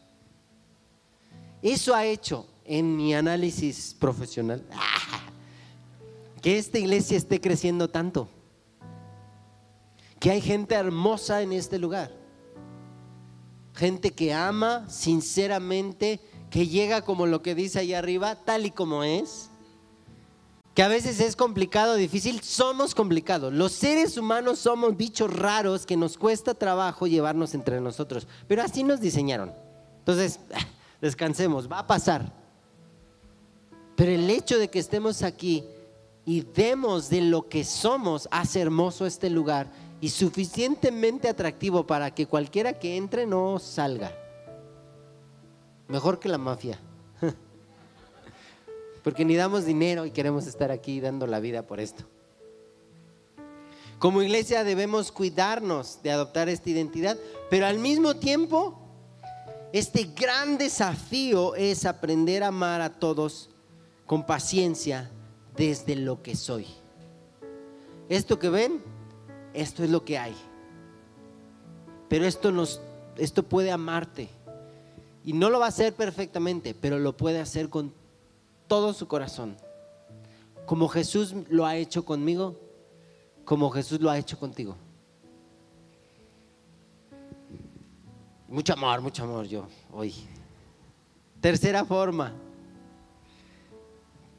Eso 1.62 1.96
ha 1.96 2.06
hecho 2.06 2.48
en 2.64 2.96
mi 2.96 3.14
análisis 3.14 3.96
profesional 4.00 4.64
que 6.42 6.58
esta 6.58 6.78
iglesia 6.78 7.18
esté 7.18 7.42
creciendo 7.42 7.90
tanto. 7.90 8.30
Que 10.20 10.32
hay 10.32 10.42
gente 10.42 10.76
hermosa 10.76 11.42
en 11.42 11.54
este 11.54 11.78
lugar. 11.78 12.12
Gente 13.74 14.12
que 14.12 14.34
ama 14.34 14.88
sinceramente, 14.90 16.20
que 16.56 16.70
llega 16.70 17.02
como 17.02 17.26
lo 17.26 17.42
que 17.42 17.54
dice 17.54 17.80
ahí 17.80 17.94
arriba, 17.94 18.36
tal 18.36 18.66
y 18.66 18.72
como 18.72 19.04
es. 19.04 19.50
Que 20.74 20.84
a 20.84 20.88
veces 20.88 21.20
es 21.20 21.36
complicado, 21.36 21.96
difícil. 21.96 22.40
Somos 22.40 22.96
complicados. 22.96 23.52
Los 23.52 23.74
seres 23.74 24.18
humanos 24.18 24.60
somos 24.60 24.96
bichos 24.96 25.34
raros 25.34 25.86
que 25.86 25.98
nos 25.98 26.18
cuesta 26.18 26.54
trabajo 26.54 27.08
llevarnos 27.08 27.56
entre 27.56 27.82
nosotros. 27.82 28.26
Pero 28.48 28.62
así 28.62 28.86
nos 28.86 29.02
diseñaron. 29.02 29.52
Entonces, 30.00 30.40
descansemos, 31.02 31.70
va 31.70 31.80
a 31.80 31.88
pasar. 31.88 32.32
Pero 33.98 34.14
el 34.14 34.30
hecho 34.30 34.58
de 34.58 34.70
que 34.70 34.80
estemos 34.80 35.24
aquí 35.24 35.66
y 36.26 36.40
demos 36.40 37.10
de 37.10 37.20
lo 37.20 37.50
que 37.50 37.66
somos 37.66 38.30
hace 38.32 38.62
hermoso 38.62 39.06
este 39.06 39.30
lugar 39.30 39.70
y 40.00 40.08
suficientemente 40.08 41.28
atractivo 41.28 41.86
para 41.86 42.16
que 42.16 42.28
cualquiera 42.28 42.80
que 42.80 42.96
entre 42.96 43.26
no 43.26 43.60
salga. 43.60 44.25
Mejor 45.88 46.20
que 46.20 46.30
la 46.30 46.38
mafia. 46.38 46.80
Porque 49.04 49.26
ni 49.26 49.36
damos 49.36 49.66
dinero 49.66 50.06
y 50.06 50.12
queremos 50.12 50.48
estar 50.48 50.72
aquí 50.72 51.00
dando 51.00 51.28
la 51.28 51.40
vida 51.40 51.64
por 51.64 51.80
esto. 51.80 52.04
Como 54.00 54.22
iglesia 54.22 54.64
debemos 54.64 55.12
cuidarnos 55.12 56.02
de 56.04 56.12
adoptar 56.12 56.50
esta 56.50 56.70
identidad, 56.70 57.18
pero 57.50 57.66
al 57.66 57.80
mismo 57.80 58.16
tiempo, 58.18 58.78
este 59.72 60.12
gran 60.16 60.58
desafío 60.58 61.56
es 61.56 61.86
aprender 61.86 62.44
a 62.44 62.48
amar 62.48 62.82
a 62.82 63.00
todos 63.00 63.50
con 64.06 64.26
paciencia 64.26 65.10
desde 65.56 65.96
lo 65.96 66.22
que 66.22 66.36
soy. 66.36 66.68
Esto 68.10 68.38
que 68.38 68.50
ven, 68.50 68.82
esto 69.54 69.84
es 69.84 69.90
lo 69.90 70.04
que 70.04 70.18
hay. 70.18 70.36
Pero 72.10 72.26
esto 72.26 72.52
nos 72.52 72.82
esto 73.18 73.44
puede 73.44 73.72
amarte. 73.72 74.30
Y 75.26 75.34
no 75.34 75.50
lo 75.50 75.60
va 75.60 75.66
a 75.66 75.70
hacer 75.70 75.96
perfectamente, 75.96 76.76
pero 76.76 77.00
lo 77.00 77.18
puede 77.18 77.40
hacer 77.42 77.70
con 77.70 77.92
todo 78.68 78.94
su 78.94 79.08
corazón. 79.08 79.58
Como 80.68 80.88
Jesús 80.88 81.34
lo 81.50 81.66
ha 81.66 81.76
hecho 81.76 82.06
conmigo, 82.06 82.60
como 83.44 83.72
Jesús 83.72 84.00
lo 84.00 84.12
ha 84.12 84.20
hecho 84.20 84.40
contigo. 84.40 84.76
Mucho 88.48 88.74
amor, 88.74 89.02
mucho 89.02 89.24
amor 89.24 89.48
yo 89.48 89.68
hoy. 89.92 90.14
Tercera 91.42 91.84
forma, 91.86 92.32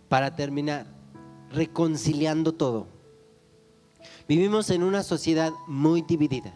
para 0.09 0.35
terminar, 0.37 0.87
reconciliando 1.53 2.53
todo. 2.53 2.87
Vivimos 4.29 4.71
en 4.71 4.85
una 4.85 5.03
sociedad 5.03 5.53
muy 5.67 6.03
dividida. 6.03 6.55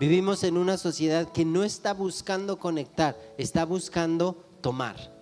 Vivimos 0.00 0.42
en 0.42 0.56
una 0.56 0.76
sociedad 0.76 1.30
que 1.32 1.44
no 1.44 1.62
está 1.62 1.94
buscando 1.94 2.58
conectar, 2.58 3.16
está 3.38 3.64
buscando 3.64 4.44
tomar. 4.60 5.12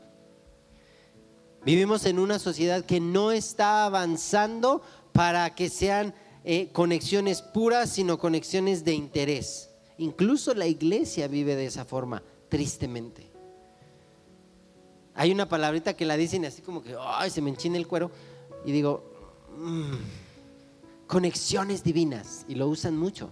Vivimos 1.65 2.07
en 2.07 2.19
una 2.19 2.39
sociedad 2.39 2.85
que 2.85 2.99
no 2.99 3.33
está 3.33 3.85
avanzando 3.85 4.83
para 5.13 5.55
que 5.55 5.69
sean 5.69 6.15
eh, 6.45 6.71
conexiones 6.73 7.43
puras, 7.43 7.91
sino 7.91 8.19
conexiones 8.19 8.85
de 8.85 8.95
interés. 8.95 9.71
Incluso 9.99 10.55
la 10.55 10.67
iglesia 10.67 11.29
vive 11.29 11.55
de 11.55 11.67
esa 11.67 11.85
forma, 11.85 12.23
tristemente. 12.49 13.31
Hay 15.15 15.31
una 15.31 15.49
palabrita 15.49 15.95
que 15.95 16.07
la 16.07 16.17
dicen 16.17 16.45
así 16.47 16.63
como 16.63 16.83
que, 16.83 16.97
ay, 16.99 17.31
se 17.31 17.43
me 17.43 17.51
enchina 17.51 17.77
el 17.77 17.87
cuero. 17.87 18.11
Y 18.65 18.73
digo, 18.73 19.05
mm, 19.57 21.07
conexiones 21.07 21.85
divinas. 21.85 22.45
Y 22.49 22.55
lo 22.55 22.69
usan 22.69 22.97
mucho. 22.97 23.31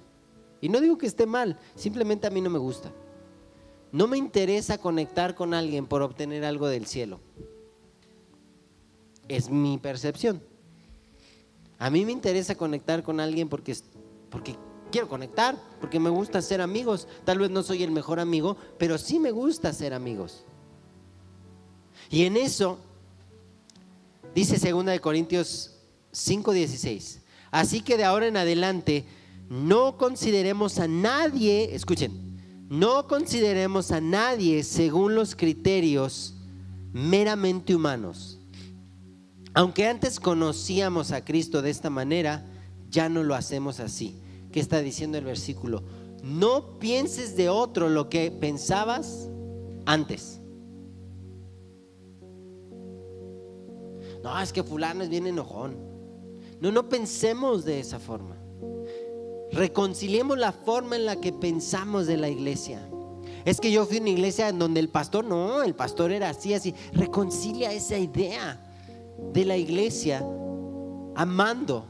Y 0.61 0.69
no 0.69 0.81
digo 0.81 0.99
que 0.99 1.07
esté 1.07 1.27
mal, 1.27 1.59
simplemente 1.75 2.27
a 2.27 2.31
mí 2.31 2.41
no 2.41 2.51
me 2.51 2.59
gusta. 2.59 2.93
No 3.93 4.07
me 4.07 4.19
interesa 4.19 4.79
conectar 4.79 5.35
con 5.35 5.55
alguien 5.55 5.87
por 5.87 6.03
obtener 6.03 6.45
algo 6.45 6.69
del 6.69 6.87
cielo. 6.87 7.21
Es 9.29 9.51
mi 9.51 9.79
percepción. 9.79 10.43
A 11.79 11.91
mí 11.91 12.05
me 12.05 12.13
interesa 12.13 12.55
conectar 12.55 13.03
con 13.03 13.21
alguien 13.21 13.49
porque, 13.49 13.75
porque 14.29 14.57
quiero 14.93 15.09
conectar, 15.09 15.57
porque 15.81 15.99
me 15.99 16.11
gusta 16.11 16.43
ser 16.43 16.61
amigos. 16.61 17.09
Tal 17.25 17.39
vez 17.39 17.51
no 17.51 17.63
soy 17.63 17.83
el 17.83 17.91
mejor 17.91 18.21
amigo, 18.21 18.57
pero 18.79 18.99
sí 18.99 19.19
me 19.19 19.31
gusta 19.31 19.73
ser 19.73 19.95
amigos. 19.95 20.45
Y 22.11 22.25
en 22.25 22.37
eso 22.37 22.79
dice 24.35 24.71
2 24.71 24.85
de 24.85 25.01
Corintios 25.01 25.77
5:16. 26.13 27.21
Así 27.51 27.81
que 27.81 27.97
de 27.97 28.05
ahora 28.05 28.27
en 28.27 28.37
adelante 28.37 29.05
no 29.51 29.97
consideremos 29.97 30.79
a 30.79 30.87
nadie, 30.87 31.75
escuchen, 31.75 32.13
no 32.69 33.09
consideremos 33.09 33.91
a 33.91 34.01
nadie 34.01 34.63
según 34.63 35.17
los 35.17 35.35
criterios 35.35 36.37
meramente 36.93 37.75
humanos. 37.75 38.39
Aunque 39.53 39.89
antes 39.89 40.21
conocíamos 40.21 41.11
a 41.11 41.25
Cristo 41.25 41.63
de 41.63 41.71
esta 41.71 41.91
manera, 41.91 42.47
ya 42.91 43.09
no 43.09 43.25
lo 43.25 43.35
hacemos 43.35 43.81
así. 43.81 44.15
¿Qué 44.53 44.61
está 44.61 44.81
diciendo 44.83 45.19
el 45.19 45.25
versículo? 45.25 45.83
No 46.23 46.79
pienses 46.79 47.35
de 47.35 47.49
otro 47.49 47.89
lo 47.89 48.09
que 48.09 48.31
pensabas 48.31 49.29
antes. 49.85 50.41
No, 54.23 54.41
es 54.41 54.53
que 54.53 54.63
fulano 54.63 55.03
es 55.03 55.09
bien 55.09 55.27
enojón. 55.27 55.75
No, 56.61 56.71
no 56.71 56.89
pensemos 56.89 57.65
de 57.65 57.81
esa 57.81 57.99
forma. 57.99 58.40
Reconciliemos 59.53 60.39
la 60.39 60.53
forma 60.53 60.97
en 60.97 61.07
la 61.07 61.17
que 61.17 61.33
pensamos 61.33 62.07
de 62.07 62.17
la 62.17 62.29
iglesia. 62.29 62.89
Es 63.45 63.61
que 63.61 63.73
yo 63.73 63.87
fui 63.87 63.99
a 63.99 64.01
una 64.01 64.11
iglesia 64.11 64.49
en 64.49 64.59
donde 64.59 64.81
el 64.81 64.89
pastor, 64.89 65.25
no, 65.25 65.63
el 65.63 65.75
pastor 65.75 66.13
era 66.13 66.29
así, 66.29 66.55
así. 66.55 66.75
Reconcilia 66.93 67.73
esa 67.73 67.99
idea 67.99 68.61
de 69.33 69.45
la 69.45 69.57
iglesia 69.57 70.25
amando. 71.15 71.87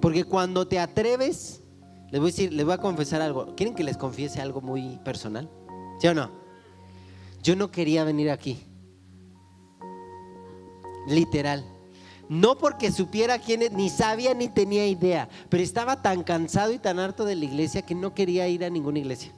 Porque 0.00 0.24
cuando 0.24 0.66
te 0.66 0.78
atreves, 0.78 1.62
les 2.10 2.20
voy 2.20 2.28
a 2.28 2.32
decir, 2.32 2.52
les 2.52 2.64
voy 2.64 2.74
a 2.74 2.78
confesar 2.78 3.22
algo. 3.22 3.54
¿Quieren 3.54 3.74
que 3.74 3.84
les 3.84 3.96
confiese 3.96 4.40
algo 4.40 4.60
muy 4.60 4.98
personal? 5.04 5.48
¿Sí 6.00 6.08
o 6.08 6.14
no? 6.14 6.30
Yo 7.42 7.56
no 7.56 7.70
quería 7.70 8.04
venir 8.04 8.30
aquí 8.30 8.58
literal. 11.06 11.64
No 12.28 12.56
porque 12.56 12.90
supiera 12.90 13.38
quién 13.38 13.62
es, 13.62 13.72
ni 13.72 13.90
sabía 13.90 14.34
ni 14.34 14.48
tenía 14.48 14.86
idea, 14.86 15.28
pero 15.48 15.62
estaba 15.62 16.00
tan 16.00 16.22
cansado 16.22 16.72
y 16.72 16.78
tan 16.78 16.98
harto 16.98 17.24
de 17.24 17.34
la 17.34 17.44
iglesia 17.44 17.82
que 17.82 17.94
no 17.94 18.14
quería 18.14 18.48
ir 18.48 18.64
a 18.64 18.70
ninguna 18.70 18.98
iglesia. 18.98 19.32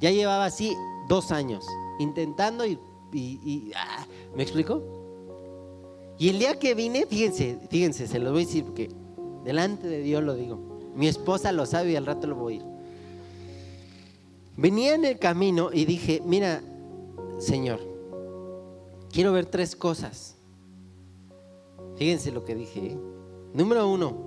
Ya 0.00 0.10
llevaba 0.10 0.44
así 0.44 0.74
dos 1.08 1.32
años 1.32 1.64
intentando 1.98 2.66
y, 2.66 2.78
ah, 3.74 4.06
¿me 4.34 4.42
explico? 4.42 4.82
Y 6.18 6.28
el 6.28 6.38
día 6.38 6.58
que 6.58 6.74
vine, 6.74 7.06
fíjense, 7.06 7.58
fíjense, 7.70 8.06
se 8.06 8.18
lo 8.18 8.30
voy 8.32 8.42
a 8.42 8.46
decir 8.46 8.64
porque 8.64 8.90
delante 9.44 9.86
de 9.86 10.00
Dios 10.00 10.22
lo 10.22 10.34
digo. 10.34 10.58
Mi 10.94 11.08
esposa 11.08 11.52
lo 11.52 11.66
sabe 11.66 11.92
y 11.92 11.96
al 11.96 12.06
rato 12.06 12.26
lo 12.26 12.36
voy 12.36 12.54
a 12.54 12.56
ir. 12.56 12.62
Venía 14.56 14.94
en 14.94 15.04
el 15.04 15.18
camino 15.18 15.70
y 15.72 15.84
dije, 15.84 16.22
mira, 16.24 16.62
Señor, 17.38 17.80
quiero 19.12 19.32
ver 19.32 19.46
tres 19.46 19.76
cosas. 19.76 20.35
Fíjense 21.96 22.30
lo 22.30 22.44
que 22.44 22.54
dije. 22.54 22.92
¿eh? 22.92 23.00
Número 23.54 23.88
uno, 23.88 24.26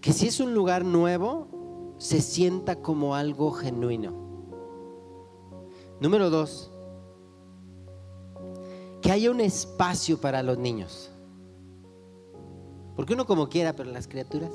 que 0.00 0.12
si 0.12 0.28
es 0.28 0.40
un 0.40 0.54
lugar 0.54 0.84
nuevo, 0.84 1.94
se 1.98 2.20
sienta 2.20 2.76
como 2.76 3.14
algo 3.14 3.50
genuino. 3.52 4.12
Número 6.00 6.30
dos, 6.30 6.70
que 9.00 9.10
haya 9.10 9.30
un 9.30 9.40
espacio 9.40 10.20
para 10.20 10.42
los 10.42 10.58
niños. 10.58 11.10
Porque 12.96 13.14
uno 13.14 13.26
como 13.26 13.48
quiera, 13.48 13.74
pero 13.74 13.90
las 13.90 14.06
criaturas. 14.06 14.52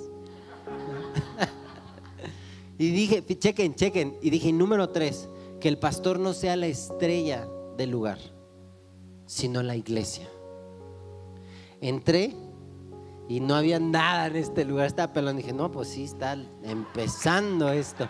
y 2.78 2.92
dije, 2.92 3.26
chequen, 3.38 3.76
chequen. 3.76 4.18
Y 4.22 4.30
dije, 4.30 4.54
número 4.54 4.90
tres, 4.90 5.30
que 5.60 5.68
el 5.68 5.78
pastor 5.78 6.20
no 6.20 6.34
sea 6.34 6.56
la 6.56 6.68
estrella 6.68 7.48
del 7.78 7.92
lugar, 7.92 8.20
sino 9.30 9.62
la 9.62 9.76
iglesia. 9.76 10.28
Entré 11.82 12.36
y 13.28 13.40
no 13.40 13.54
había 13.54 13.80
nada 13.80 14.26
en 14.26 14.38
este 14.38 14.66
lugar, 14.66 14.88
estaba 14.88 15.14
pelón. 15.14 15.38
Dije, 15.38 15.54
no, 15.54 15.70
pues 15.70 15.90
sí, 15.90 16.06
está 16.06 16.36
empezando 16.64 17.70
esto. 17.70 18.10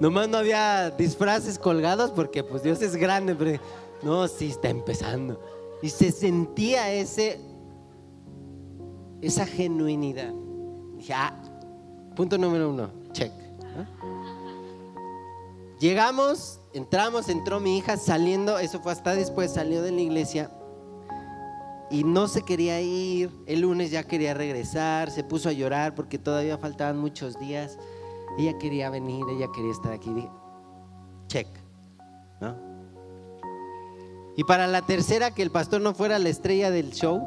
Nomás 0.00 0.28
no 0.28 0.38
había 0.38 0.90
disfraces 0.90 1.60
colgados 1.60 2.10
porque 2.10 2.42
pues 2.42 2.64
Dios 2.64 2.82
es 2.82 2.96
grande, 2.96 3.36
pero 3.36 3.62
no, 4.02 4.26
sí 4.26 4.48
está 4.48 4.68
empezando. 4.68 5.40
Y 5.80 5.90
se 5.90 6.10
sentía 6.10 6.92
ese, 6.92 7.40
esa 9.20 9.46
genuinidad. 9.46 10.34
Dije, 10.96 11.12
ah, 11.14 11.40
punto 12.16 12.36
número 12.36 12.68
uno, 12.68 12.90
check. 13.12 13.30
Llegamos, 15.80 16.60
entramos, 16.74 17.30
entró 17.30 17.58
mi 17.58 17.78
hija 17.78 17.96
saliendo, 17.96 18.58
eso 18.58 18.80
fue 18.80 18.92
hasta 18.92 19.14
después, 19.14 19.54
salió 19.54 19.82
de 19.82 19.92
la 19.92 20.00
iglesia 20.02 20.50
y 21.90 22.04
no 22.04 22.28
se 22.28 22.42
quería 22.42 22.80
ir. 22.80 23.30
El 23.46 23.60
lunes 23.62 23.90
ya 23.90 24.04
quería 24.04 24.34
regresar, 24.34 25.10
se 25.10 25.24
puso 25.24 25.48
a 25.48 25.52
llorar 25.52 25.94
porque 25.94 26.18
todavía 26.18 26.56
faltaban 26.58 26.98
muchos 26.98 27.38
días. 27.38 27.78
Ella 28.38 28.58
quería 28.58 28.90
venir, 28.90 29.24
ella 29.30 29.48
quería 29.54 29.72
estar 29.72 29.92
aquí. 29.92 30.10
Check. 31.26 31.48
Y 34.36 34.44
para 34.44 34.66
la 34.66 34.82
tercera, 34.82 35.32
que 35.32 35.42
el 35.42 35.50
pastor 35.50 35.80
no 35.80 35.94
fuera 35.94 36.18
la 36.18 36.28
estrella 36.28 36.70
del 36.70 36.92
show, 36.92 37.26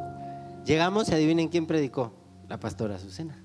llegamos 0.66 1.10
y 1.10 1.14
adivinen 1.14 1.50
quién 1.50 1.68
predicó. 1.68 2.14
La 2.48 2.60
pastora 2.60 2.96
Azucena. 2.96 3.44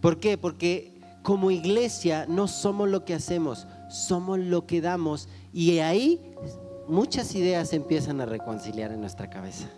¿Por 0.00 0.18
qué? 0.20 0.38
Porque 0.38 0.97
como 1.28 1.50
iglesia 1.50 2.24
no 2.26 2.48
somos 2.48 2.88
lo 2.88 3.04
que 3.04 3.12
hacemos, 3.12 3.66
somos 3.90 4.38
lo 4.38 4.64
que 4.64 4.80
damos. 4.80 5.28
Y 5.52 5.78
ahí 5.80 6.34
muchas 6.88 7.34
ideas 7.34 7.74
empiezan 7.74 8.22
a 8.22 8.24
reconciliar 8.24 8.92
en 8.92 9.02
nuestra 9.02 9.28
cabeza. 9.28 9.68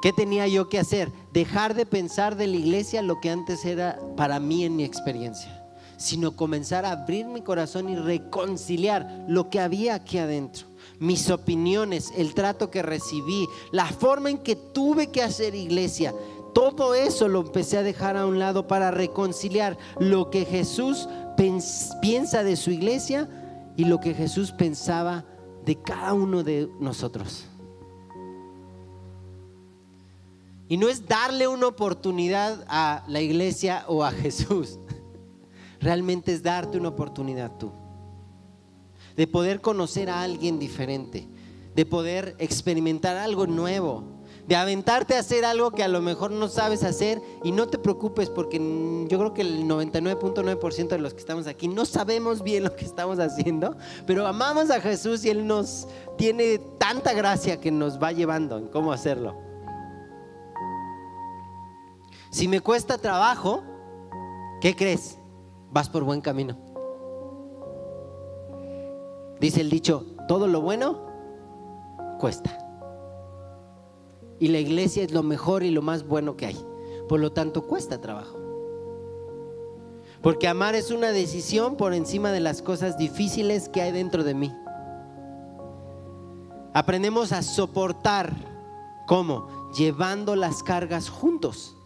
¿Qué 0.00 0.12
tenía 0.12 0.46
yo 0.46 0.68
que 0.68 0.78
hacer? 0.78 1.10
Dejar 1.32 1.74
de 1.74 1.84
pensar 1.84 2.36
de 2.36 2.46
la 2.46 2.54
iglesia 2.54 3.02
lo 3.02 3.20
que 3.20 3.30
antes 3.30 3.64
era 3.64 3.98
para 4.16 4.38
mí 4.38 4.64
en 4.64 4.76
mi 4.76 4.84
experiencia, 4.84 5.66
sino 5.96 6.36
comenzar 6.36 6.84
a 6.84 6.92
abrir 6.92 7.26
mi 7.26 7.40
corazón 7.40 7.88
y 7.88 7.96
reconciliar 7.96 9.24
lo 9.26 9.50
que 9.50 9.58
había 9.58 9.96
aquí 9.96 10.18
adentro. 10.18 10.68
Mis 11.00 11.28
opiniones, 11.28 12.12
el 12.16 12.34
trato 12.34 12.70
que 12.70 12.82
recibí, 12.82 13.48
la 13.72 13.86
forma 13.86 14.30
en 14.30 14.38
que 14.38 14.54
tuve 14.54 15.08
que 15.08 15.24
hacer 15.24 15.56
iglesia, 15.56 16.14
todo 16.58 16.96
eso 16.96 17.28
lo 17.28 17.42
empecé 17.42 17.78
a 17.78 17.84
dejar 17.84 18.16
a 18.16 18.26
un 18.26 18.40
lado 18.40 18.66
para 18.66 18.90
reconciliar 18.90 19.78
lo 20.00 20.28
que 20.28 20.44
Jesús 20.44 21.08
piensa 22.02 22.42
de 22.42 22.56
su 22.56 22.72
iglesia 22.72 23.28
y 23.76 23.84
lo 23.84 24.00
que 24.00 24.12
Jesús 24.12 24.50
pensaba 24.50 25.24
de 25.64 25.76
cada 25.76 26.14
uno 26.14 26.42
de 26.42 26.68
nosotros. 26.80 27.44
Y 30.68 30.78
no 30.78 30.88
es 30.88 31.06
darle 31.06 31.46
una 31.46 31.68
oportunidad 31.68 32.64
a 32.66 33.04
la 33.06 33.20
iglesia 33.20 33.84
o 33.86 34.02
a 34.02 34.10
Jesús. 34.10 34.80
Realmente 35.80 36.32
es 36.32 36.42
darte 36.42 36.76
una 36.76 36.88
oportunidad 36.88 37.56
tú. 37.56 37.70
De 39.14 39.28
poder 39.28 39.60
conocer 39.60 40.10
a 40.10 40.22
alguien 40.22 40.58
diferente. 40.58 41.28
De 41.76 41.86
poder 41.86 42.34
experimentar 42.40 43.16
algo 43.16 43.46
nuevo 43.46 44.17
de 44.48 44.56
aventarte 44.56 45.14
a 45.14 45.18
hacer 45.18 45.44
algo 45.44 45.72
que 45.72 45.84
a 45.84 45.88
lo 45.88 46.00
mejor 46.00 46.30
no 46.30 46.48
sabes 46.48 46.82
hacer 46.82 47.20
y 47.44 47.52
no 47.52 47.68
te 47.68 47.76
preocupes 47.76 48.30
porque 48.30 48.56
yo 49.06 49.18
creo 49.18 49.34
que 49.34 49.42
el 49.42 49.64
99.9% 49.64 50.88
de 50.88 50.98
los 50.98 51.12
que 51.12 51.20
estamos 51.20 51.46
aquí 51.46 51.68
no 51.68 51.84
sabemos 51.84 52.42
bien 52.42 52.64
lo 52.64 52.74
que 52.74 52.86
estamos 52.86 53.18
haciendo, 53.18 53.76
pero 54.06 54.26
amamos 54.26 54.70
a 54.70 54.80
Jesús 54.80 55.22
y 55.26 55.28
Él 55.28 55.46
nos 55.46 55.86
tiene 56.16 56.58
tanta 56.78 57.12
gracia 57.12 57.60
que 57.60 57.70
nos 57.70 58.02
va 58.02 58.12
llevando 58.12 58.56
en 58.56 58.68
cómo 58.68 58.90
hacerlo. 58.90 59.36
Si 62.30 62.48
me 62.48 62.62
cuesta 62.62 62.96
trabajo, 62.96 63.62
¿qué 64.62 64.74
crees? 64.74 65.18
Vas 65.70 65.90
por 65.90 66.04
buen 66.04 66.22
camino. 66.22 66.56
Dice 69.40 69.60
el 69.60 69.68
dicho, 69.68 70.06
todo 70.26 70.46
lo 70.46 70.62
bueno 70.62 71.06
cuesta. 72.18 72.67
Y 74.40 74.48
la 74.48 74.58
iglesia 74.58 75.02
es 75.02 75.12
lo 75.12 75.22
mejor 75.22 75.62
y 75.62 75.70
lo 75.70 75.82
más 75.82 76.06
bueno 76.06 76.36
que 76.36 76.46
hay. 76.46 76.58
Por 77.08 77.20
lo 77.20 77.32
tanto, 77.32 77.66
cuesta 77.66 78.00
trabajo. 78.00 78.38
Porque 80.22 80.48
amar 80.48 80.74
es 80.74 80.90
una 80.90 81.12
decisión 81.12 81.76
por 81.76 81.94
encima 81.94 82.32
de 82.32 82.40
las 82.40 82.62
cosas 82.62 82.98
difíciles 82.98 83.68
que 83.68 83.82
hay 83.82 83.92
dentro 83.92 84.24
de 84.24 84.34
mí. 84.34 84.52
Aprendemos 86.74 87.32
a 87.32 87.42
soportar. 87.42 88.32
¿Cómo? 89.06 89.48
Llevando 89.76 90.36
las 90.36 90.62
cargas 90.62 91.08
juntos. 91.08 91.76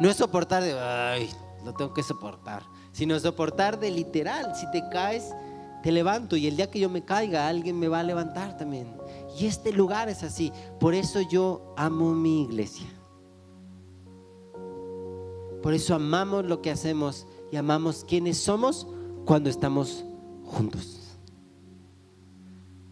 No 0.00 0.08
es 0.08 0.16
soportar 0.16 0.62
de, 0.62 0.78
ay, 0.78 1.30
lo 1.64 1.74
tengo 1.74 1.92
que 1.92 2.02
soportar. 2.02 2.62
Sino 2.92 3.18
soportar 3.18 3.78
de 3.78 3.90
literal. 3.90 4.54
Si 4.56 4.70
te 4.70 4.82
caes, 4.90 5.34
te 5.82 5.92
levanto. 5.92 6.36
Y 6.36 6.46
el 6.46 6.56
día 6.56 6.70
que 6.70 6.80
yo 6.80 6.88
me 6.88 7.04
caiga, 7.04 7.48
alguien 7.48 7.78
me 7.78 7.88
va 7.88 8.00
a 8.00 8.02
levantar 8.02 8.56
también. 8.56 8.96
Y 9.38 9.46
este 9.46 9.72
lugar 9.72 10.08
es 10.08 10.24
así. 10.24 10.52
Por 10.80 10.94
eso 10.94 11.20
yo 11.20 11.72
amo 11.76 12.12
mi 12.12 12.42
iglesia. 12.42 12.88
Por 15.62 15.74
eso 15.74 15.94
amamos 15.94 16.44
lo 16.44 16.60
que 16.60 16.70
hacemos 16.70 17.26
y 17.52 17.56
amamos 17.56 18.04
quienes 18.04 18.38
somos 18.38 18.86
cuando 19.24 19.48
estamos 19.48 20.04
juntos. 20.44 21.18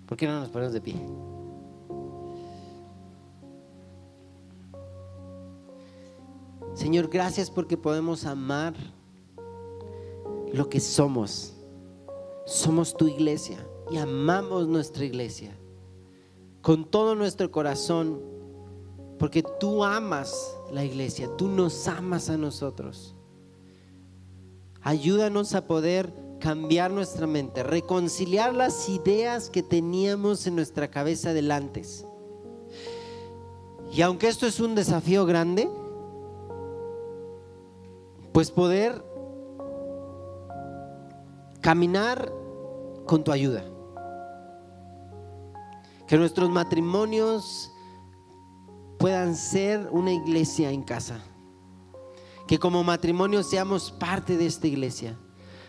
¿Por 0.06 0.16
qué 0.16 0.26
no 0.26 0.38
nos 0.38 0.50
ponemos 0.50 0.72
de 0.72 0.80
pie? 0.80 0.94
Señor, 6.74 7.08
gracias 7.08 7.50
porque 7.50 7.76
podemos 7.76 8.24
amar 8.24 8.74
lo 10.52 10.68
que 10.68 10.78
somos. 10.78 11.54
Somos 12.44 12.96
tu 12.96 13.08
iglesia 13.08 13.66
y 13.90 13.96
amamos 13.96 14.68
nuestra 14.68 15.04
iglesia 15.04 15.56
con 16.66 16.84
todo 16.84 17.14
nuestro 17.14 17.48
corazón, 17.52 18.20
porque 19.20 19.44
tú 19.60 19.84
amas 19.84 20.58
la 20.72 20.84
iglesia, 20.84 21.28
tú 21.38 21.46
nos 21.46 21.86
amas 21.86 22.28
a 22.28 22.36
nosotros. 22.36 23.14
Ayúdanos 24.82 25.54
a 25.54 25.68
poder 25.68 26.12
cambiar 26.40 26.90
nuestra 26.90 27.28
mente, 27.28 27.62
reconciliar 27.62 28.52
las 28.52 28.88
ideas 28.88 29.48
que 29.48 29.62
teníamos 29.62 30.44
en 30.48 30.56
nuestra 30.56 30.90
cabeza 30.90 31.32
del 31.32 31.52
antes. 31.52 32.04
Y 33.92 34.02
aunque 34.02 34.26
esto 34.26 34.44
es 34.44 34.58
un 34.58 34.74
desafío 34.74 35.24
grande, 35.24 35.70
pues 38.32 38.50
poder 38.50 39.04
caminar 41.60 42.32
con 43.04 43.22
tu 43.22 43.30
ayuda. 43.30 43.75
Que 46.06 46.16
nuestros 46.16 46.50
matrimonios 46.50 47.72
puedan 48.98 49.34
ser 49.34 49.88
una 49.90 50.12
iglesia 50.12 50.70
en 50.70 50.82
casa. 50.82 51.20
Que 52.46 52.58
como 52.58 52.84
matrimonio 52.84 53.42
seamos 53.42 53.90
parte 53.90 54.36
de 54.36 54.46
esta 54.46 54.66
iglesia. 54.66 55.18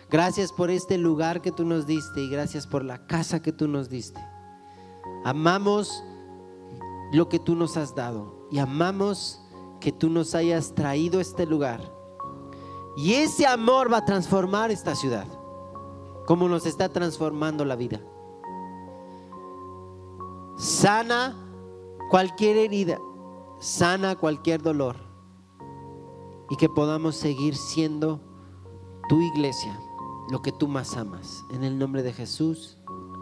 Gracias 0.10 0.54
por 0.54 0.70
este 0.70 0.98
lugar 0.98 1.42
que 1.42 1.52
tú 1.52 1.66
nos 1.66 1.86
diste 1.86 2.22
y 2.22 2.30
gracias 2.30 2.66
por 2.66 2.86
la 2.86 3.08
casa 3.08 3.42
que 3.42 3.52
tú 3.52 3.68
nos 3.68 3.90
diste. 3.90 4.22
Amamos 5.26 6.04
lo 7.12 7.28
que 7.28 7.40
tú 7.40 7.56
nos 7.56 7.76
has 7.78 7.96
dado 7.96 8.48
y 8.52 8.60
amamos 8.60 9.42
que 9.80 9.92
tú 9.92 10.10
nos 10.10 10.36
hayas 10.36 10.74
traído 10.74 11.20
este 11.20 11.46
lugar 11.46 11.94
Y 12.98 13.14
ese 13.14 13.46
amor 13.46 13.94
va 13.94 13.98
a 13.98 14.06
transformar 14.06 14.72
esta 14.72 14.96
ciudad, 14.96 15.28
como 16.26 16.50
nos 16.50 16.66
está 16.66 16.90
transformando 16.90 17.64
la 17.64 17.76
vida. 17.76 18.02
Sana 20.58 21.36
cualquier 22.10 22.58
herida, 22.58 23.00
sana 23.60 24.16
cualquier 24.16 24.62
dolor. 24.62 24.96
Y 26.50 26.56
que 26.56 26.68
podamos 26.68 27.16
seguir 27.16 27.56
siendo 27.56 28.20
tu 29.08 29.22
iglesia, 29.22 29.80
lo 30.32 30.42
que 30.42 30.52
tú 30.52 30.68
más 30.68 30.98
amas. 30.98 31.44
En 31.52 31.64
el 31.64 31.78
nombre 31.78 32.02
de 32.02 32.12
Jesús, 32.12 32.78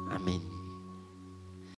amén. 0.10 0.55